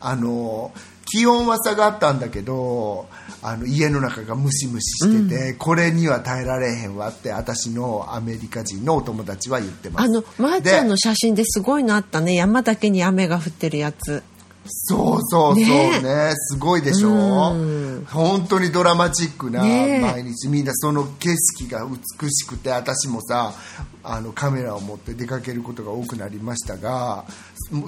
[0.00, 0.72] あの、
[1.06, 3.06] 気温は下がったんだけど、
[3.42, 10.04] あの家の中がムシムシしてて、これには耐えられへんわって私のアメリカ人のお友達は言ってます。
[10.04, 12.34] あの、まーちゃんでの写真ですごいのあったね。
[12.34, 14.22] 山だけに雨が降ってるやつ。
[14.68, 15.54] そうそうそう。
[15.54, 16.00] ね。
[16.00, 16.32] ね。
[16.34, 17.10] すごいでしょ。
[17.10, 18.06] うん。
[18.08, 20.00] 本当にドラマチックなね。
[20.00, 23.54] 毎日みんなその景色が美しくて私もさ
[24.02, 27.24] あのカメラを持って出かけることが多くなりましたが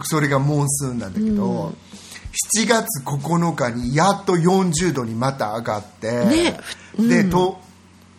[0.04, 1.72] それがモンスーンなんだけど、
[2.56, 6.60] 7月9日にやっと40度にまた上がって、ね。
[6.98, 7.60] でと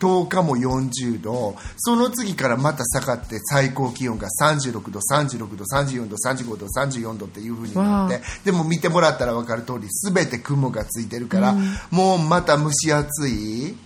[0.00, 1.54] 10日も40度。
[1.76, 11.54] その次からまた下がって最高気温が36度36度34度35度34度っていう風になってわでも見てもらったら分かる通り全て雲がついてるから、
[11.90, 13.76] もうまた蒸し暑い、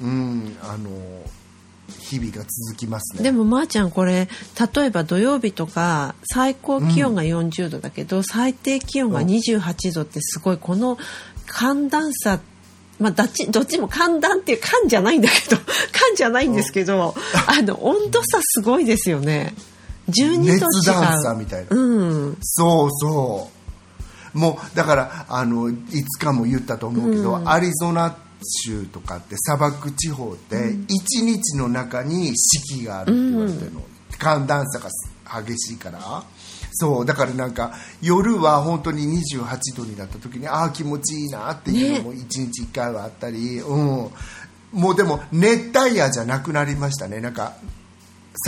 [0.00, 0.88] うん、あの
[1.98, 3.22] 日々が続きますね。
[3.22, 4.28] でもまーちゃんこれ
[4.74, 10.98] 例えば土曜日とか最高気温が40度だけど、最低気温が28度ってすごいこの
[11.46, 12.40] 寒暖差
[13.00, 17.14] まあどっちどっちも寒暖っていう寒じゃないんだけど 寒じゃないんですけど
[17.46, 19.54] あの温度差すごいですよね。
[20.10, 21.76] 12度熱暖差みたいな。
[21.76, 22.38] うん。
[22.42, 23.50] そうそ
[24.34, 24.38] う。
[24.38, 25.74] もうだからあのい
[26.04, 28.16] つかも言ったと思うけど、アリゾナ
[28.64, 30.86] 州とかって砂漠地方って1
[31.22, 33.82] 日の中に四季があるって言われてるの、
[34.18, 34.90] 寒暖差が
[35.42, 36.24] 激しいから
[36.80, 44.10] そうだからなんか夜は本当に28度になった時にああ気持ちいいなっていうのも1日1回はあったり、うん。
[44.72, 47.20] もうでも熱帯夜じゃなくなりましたね。
[47.20, 47.54] なんか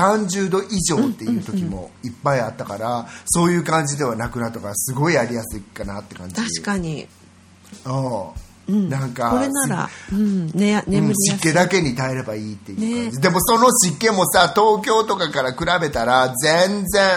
[0.00, 6.36] 30度以上っていう時もいっぱいあったから、そういう感じではなくなったからすごいやりやすいかなって感じ。
[6.36, 7.06] 確かに、
[8.68, 13.22] うん、なんかこれなら、うん、ね、眠り湿気だけに耐えればいいっていう感じ、ね。
[13.22, 17.10] でもその湿気もさ東京とかから比べたら全然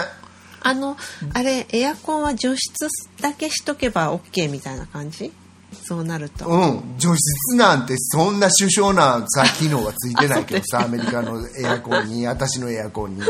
[0.66, 0.96] あの
[1.32, 2.88] あれエアコンは除湿
[3.20, 5.32] だけしとけば OK みたいな感じ？
[5.84, 6.94] そうなると、うん。
[6.98, 13.22] 除湿なんてそんな首相なさ機能はついてないけどさアメリカのエアコンに私のエアコンに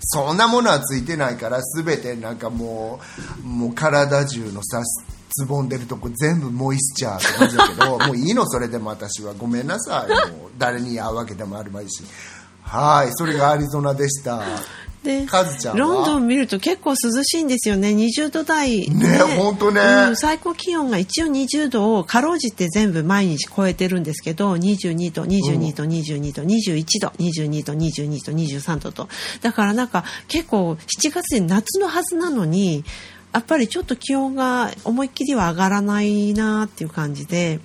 [0.00, 3.00] そんなものはついてないから全てなんかも
[3.42, 4.82] うもう体中のさ
[5.30, 9.34] つぼんでるとこ全部モイスチャーって感じだけど もういいのそれでも私は。
[9.34, 10.30] ごめんなさい。
[10.30, 12.02] もう誰に会うわけでもあるまいし。
[12.62, 14.40] はいそれがアリゾナでした
[15.06, 15.80] でカズちゃんは？
[15.80, 17.90] ロンドン見ると結構涼しいんですよね。
[17.90, 18.90] 20度台。
[18.90, 19.80] ねほんとね。
[19.80, 29.08] うん最高気温が一応20度をかろうじて全部毎日超えてるんですけど22度22度22度21度22度22度23度と。
[29.40, 32.84] だからなんか結構7月で夏のはずなのに
[33.32, 37.60] やっぱりちょっと気温が思いっきりは上がらないなっていう感じで。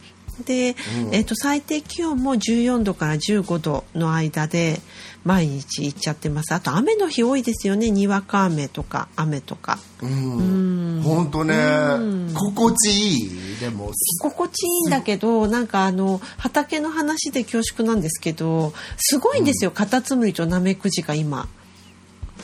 [0.46, 0.76] で、
[1.06, 1.16] うん。
[1.16, 4.80] えっと最低気温も14度から15度の間で
[5.24, 6.54] 毎日行っちゃってます。
[6.54, 7.92] あと雨の日多いですよね。
[7.92, 9.78] にわか雨とか雨とか。
[10.02, 11.02] うん。
[11.04, 11.56] 本当ね。
[11.56, 12.34] うん。
[12.34, 13.58] 心地いい。
[13.60, 21.48] でも心地いいんだけどなんかあの畑の話で恐縮なんですけどすごいんですよ、カタツムリとナメクジが今。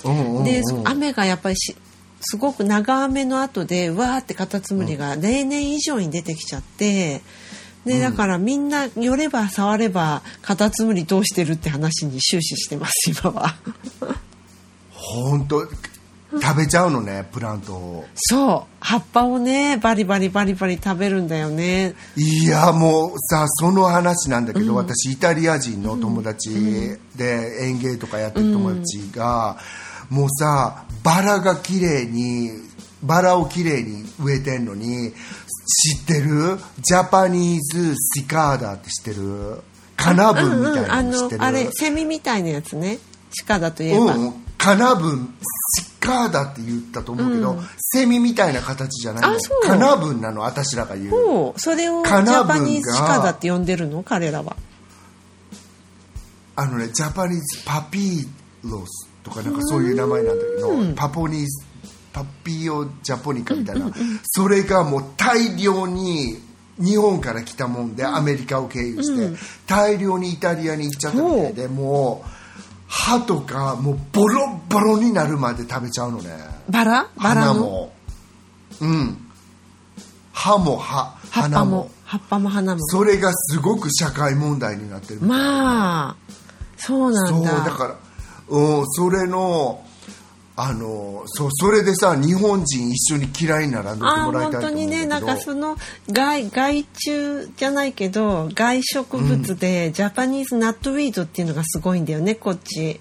[0.06, 0.44] うんうんうん。
[0.44, 1.76] で雨がやっぱりし
[2.22, 7.22] すごく長雨の後でわーってカタツムリが例年以上に出てきちゃって
[7.88, 13.56] でだからみんな寄れば触ればカタツムリどうしてるって話に終始してます 今は。
[14.92, 15.66] 本当
[16.30, 18.06] 食べちゃうのねプラントを。
[18.16, 18.76] そう。
[18.82, 21.96] 葉っぱをねバリバリバリバリ食べるんだよね。
[22.18, 26.50] いやもうさその話なんだけど、私イタリア人の友達
[27.16, 29.58] で園芸とかやってる友達が、
[30.10, 32.52] もうさバラが綺麗に
[33.04, 35.14] バラを綺麗に植えてんのに
[35.68, 36.58] 知ってる？
[36.80, 39.62] ジャパニーズシカーダって知ってる
[39.96, 43.00] カナブンみたいなあの知ってる、のあれセミみたいなやつね。
[43.46, 44.16] 鹿だといえば。
[44.16, 45.36] うん、カナブン
[45.78, 49.40] シカーダって言ったと思うけど、セミみたいな形じゃないの。
[49.64, 51.54] カナブンなの私らが言う。
[51.58, 54.04] それをジャパニーズシカだって呼んでるの？
[54.04, 54.56] 彼らは。
[56.56, 58.28] あのねジャパニーズパピー
[58.64, 61.67] ロスとかなんかそういう名前なんだけど、パポニーズ
[62.18, 63.92] パピオジャポニカみたいな、
[64.24, 66.40] それがもう大量に
[66.80, 69.38] 日本から来たもんで、アメリカを経由して、
[69.68, 72.30] 大量にイタリアに行っちゃったみたいでもう
[72.88, 76.30] 歯とかもうボロボロになるまで食べちゃうのね。
[76.70, 77.10] バラ？
[77.18, 77.94] バラも。
[78.82, 79.18] うん。
[80.32, 81.92] 歯も歯花も。
[82.06, 82.82] 葉っぱも花も。
[82.88, 86.16] それがすごく社会問題になってるまあ
[86.78, 87.52] そうなそうんだ。
[87.60, 87.96] だから、
[88.48, 89.84] うん、それの
[90.60, 94.98] あのそうそれでさ日本人一緒に嫌いにならんでああもらい本当たいと思うんだけど。
[94.98, 95.78] にねなんかその
[96.12, 103.00] 害害虫じゃないけど害植物で、ジャパニーズナットウィードっていうのがすごいんだよねこっち。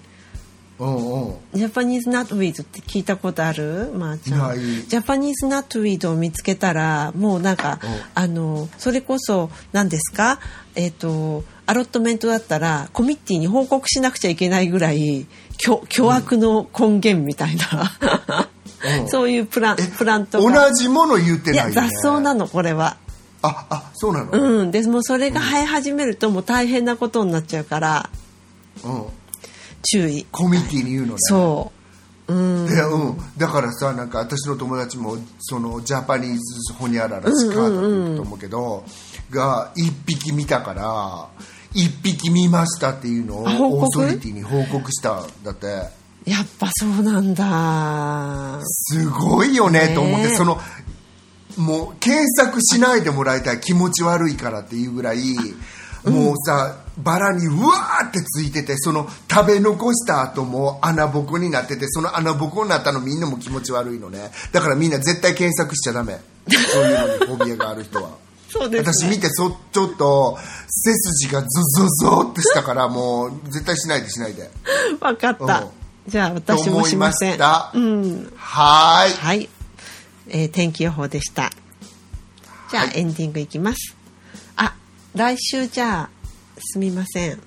[0.77, 1.35] うんうん。
[1.55, 3.91] ジャパニーズナットウィードって聞いたことある？
[3.95, 4.87] まー、ちゃん。
[4.87, 7.89] ジャパニーズナットウィードを見つけたらもうなんか、うん。
[8.13, 10.39] あのそれこそ何ですか？
[10.75, 15.25] えっ、とアロットメントだったらコミッティに報告しなくちゃいけないぐらい
[15.57, 17.97] 巨巨悪の根源みたいな、
[18.41, 20.67] うん そういうプランえプラントが。
[20.69, 22.97] 同じもの言っていやないよね雑草なのこれは。
[23.41, 28.09] ああそうなの、うん、でもうそれが生え始めるともう大変なことになっちゃうから
[28.83, 29.05] うん、
[29.83, 30.25] 注意。
[30.31, 31.71] コミュニティに言うのねそ
[32.27, 32.33] う。
[32.33, 32.67] うん。
[32.67, 38.83] でうん、だからさなんか私の友達もそのジャパニーズホニャララスカートと思うけど、
[39.31, 41.27] が1匹見たから
[41.77, 45.67] 1匹見ましたっていうのをオーソリティに報告したんだって。
[46.25, 48.59] やっぱそうなんだ。
[48.65, 49.95] すごいよねね。
[49.95, 50.29] と思って。
[50.35, 50.59] その
[51.57, 55.19] もう検索しないでもらいたい気持ち悪いからっていうぐらい、
[56.05, 64.31] もうさバラにうわーってついててその食べ残した後も穴ぼこになっててその穴ぼこになったのみんなも気持ち悪いのね。
[64.51, 66.19] だからみんな絶対検索しちゃダメ。
[66.47, 68.26] そういうのにフォビアがある人は。
[68.49, 68.93] そうですね。
[68.93, 70.37] 私見てそちょっと
[70.67, 71.87] 背筋がゾゾ
[72.21, 74.49] ゾってしたからもう絶対しないでしないで
[75.01, 75.69] わかったうん。
[76.07, 77.33] じゃあ私もしません。
[77.33, 77.37] う
[77.79, 78.33] ん。
[78.37, 79.49] はーいはい。
[80.29, 81.51] えー天気予報でした。
[82.71, 83.95] じゃあ、エンディングいきます。
[84.57, 84.73] あ、
[85.15, 86.09] 来週じゃあ、
[86.59, 87.39] すみません。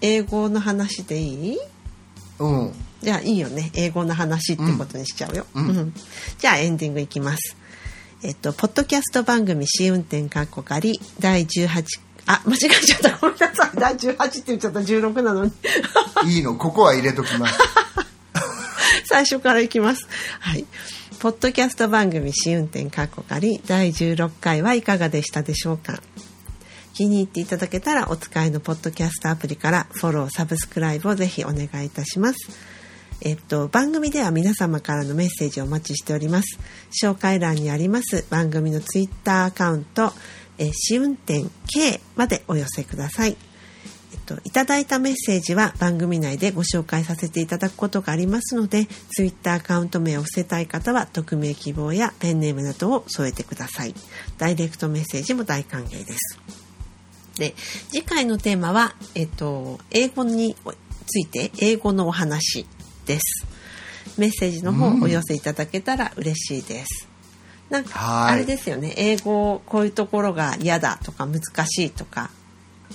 [0.00, 1.58] 英語の話でいい？
[2.40, 2.72] うん
[3.02, 3.70] じゃあいいよね。
[3.74, 5.46] 英語の話ってことにしちゃうよ。
[5.54, 5.94] うん
[6.38, 7.56] じゃあエンディングいきます。
[8.22, 11.84] えっと、ポッドキャスト番組試運転かっこかり第18、
[12.26, 13.16] あ、間違えちゃった。
[13.18, 13.70] ごめんなさい。
[13.78, 14.80] 第18って言っちゃった。
[14.80, 15.52] 16なのに。
[16.26, 17.58] いいのここは入れときます
[19.06, 20.06] 最初からいきます。
[20.40, 20.66] はい。
[21.20, 26.00] ポッドキャスト番組試運転かっこかり第16回はいかがでしたでしょうか？
[26.94, 32.50] 気に入っていただけたらお使いのポッドキャストアプリからフォロー、サブスクライブをぜひお願いいたします。
[33.20, 36.58] えっと、番組では皆様からのメッセージをお待ちしております。
[37.02, 40.12] 紹介欄にあります番組のツイッターアカウント、
[40.58, 43.36] え試運転 K までお寄せください。
[44.12, 53.94] えっと、いただいたメッセージは番組内でご紹介させていただくことがありますので、ツイッターアカウント名を伏せたい方は、匿名希望やペンネームなどを添えてください。
[54.38, 56.38] ダイレクトメッセージも大歓迎です。
[57.36, 57.54] で、
[57.90, 60.56] 次回のテーマは、えっと、英語に
[61.06, 62.66] ついて、英語のお話
[63.08, 63.46] です。
[64.18, 65.02] メッセージの方うん。
[65.02, 67.08] お寄せいただけたら嬉しいです。
[67.70, 68.34] なんか、はい。
[68.34, 72.30] あれですよね、英語、こういうところが嫌だとか難しいとか、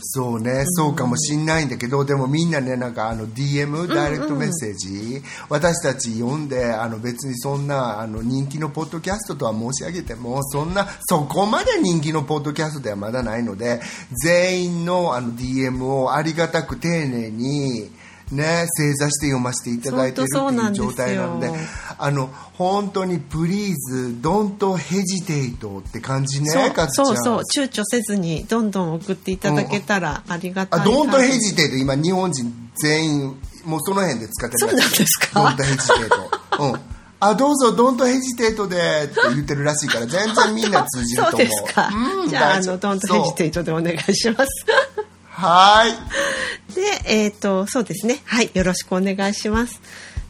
[0.01, 13.81] そうね、そうかもしんないんだけど、でもみんなね、なんかあの DM、ダイレクトメッセージ、私たち読んで、あの別にそんなあの人気のポッドキャストとは申し上げても、そんな、そこまで人気のポッドキャストではまだないので、
[14.23, 17.91] 全員のあの DM をありがたく丁寧に、
[18.33, 21.51] ね、正座して読ませていただいてるっていう状態なので
[21.97, 27.05] あの本当に「プリーズドントヘジテイト」って感じねそうかつちゃん。
[27.07, 35.41] そうそう躊躇せずにどんどん送っていただけたらありがたいあドントヘジテイト今日本人全員もうその辺で使ってるそうなんですか？
[35.41, 35.87] ドントヘジテイ
[36.57, 36.63] ト。
[36.63, 36.79] うん。
[37.19, 41.31] あどうぞドントヘジテイトでって言ってるらしいから全然みんな通じると思う。
[41.31, 44.65] そうですか、うんじゃああのドントヘジテイトでお願いします
[45.33, 48.21] はーいで、えっ、と、そうですね。
[48.25, 49.81] はい、よろしくお願いします。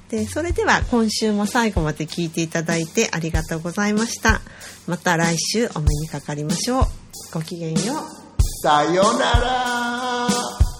[0.09, 4.41] で、それでは今週も最後まで聞いていただいてありがとうございました。
[4.87, 6.85] また来週お目にかかりましょう。
[7.33, 8.41] ごきげんよう。
[8.61, 10.72] さよなら